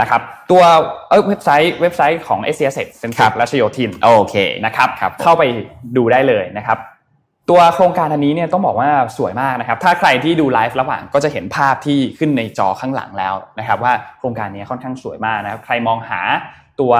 [0.00, 0.62] นะครับตัว
[1.28, 4.88] เว็บไซต์เว็บไซต์ของ s อ s เซ็นทรัลรัชโยธินโอเคนะครับ
[5.22, 5.42] เข้าไป
[5.96, 6.78] ดูได้เลยนะครับ
[7.50, 16.20] ตัวโครงการอันนี้เนี่ยต้องบอกว่าสวยมากนะครับ ถ้าใครที่ดูไลฟ์ระหว่างก็จะเห็นภาพที่ขึ้นในจอข้างหลังแล้วนะครับ ว่าโครงการนี้ค่อนข้างสวยมากนะครับ ใครมองหา
[16.80, 16.92] ตัว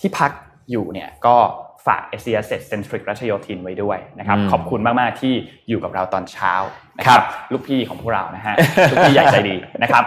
[0.00, 0.30] ที่พัก
[0.70, 1.36] อยู่เนี่ยก็
[1.86, 5.34] ฝาก s อ s Centric รัชโยธินไว้ด้วยนะครับ ขอบคุณมาก ๆ ที่
[5.68, 6.52] อยู่กับเราตอนเช้า
[6.98, 8.54] นะครับ ลูกพี่ของพวกเรานะฮะ
[8.90, 10.04] ลูกพี่ใหญ่ใจดีนะครับ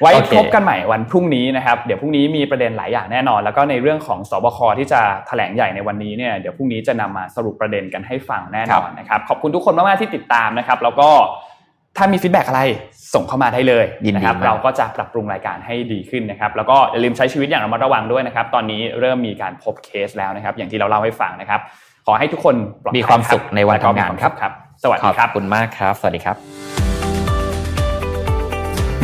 [0.00, 11.08] ไว้พบกันใหม่วันพรุ่งนี้นะครับเดี๋ยวพรุ่งนี้มีประเด็นหลายอย่างแน่นอน แล้วก็ในเรื่องของสบคที่จะแถลงใหญ่ในวันนี้เนี่ยเดี๋ยวพรุ่งนี้จะนำมาสรุปประเด็นกันให้ฟังแน่นอนนะครับขอบคุณทุกคนมากๆที่ติดตามนะครับ แล้วก็
[11.96, 12.62] ถ้ามีฟีดแบ็อะไร
[13.14, 21.60] ส่งเข้ามาได้เลยนะครับเราก็จะปรับปรุงรายการให้ดีขึ้นนะครับ แล้วก็อย่าลืมใช้ชีวิตอย่างระมัดระวังด้วยนะครับ ตอนนี้เริ่มมีการพบเคสแล้วนะครับ อย่างที่เราเล่าให้ฟังนะครับ
[22.06, 22.54] ขอให้ทุกคน
[22.96, 26.95] มีความสุขในวันทำงานครับครับสวัสดีครับขอบคุณมากครับ สวัสดีครับ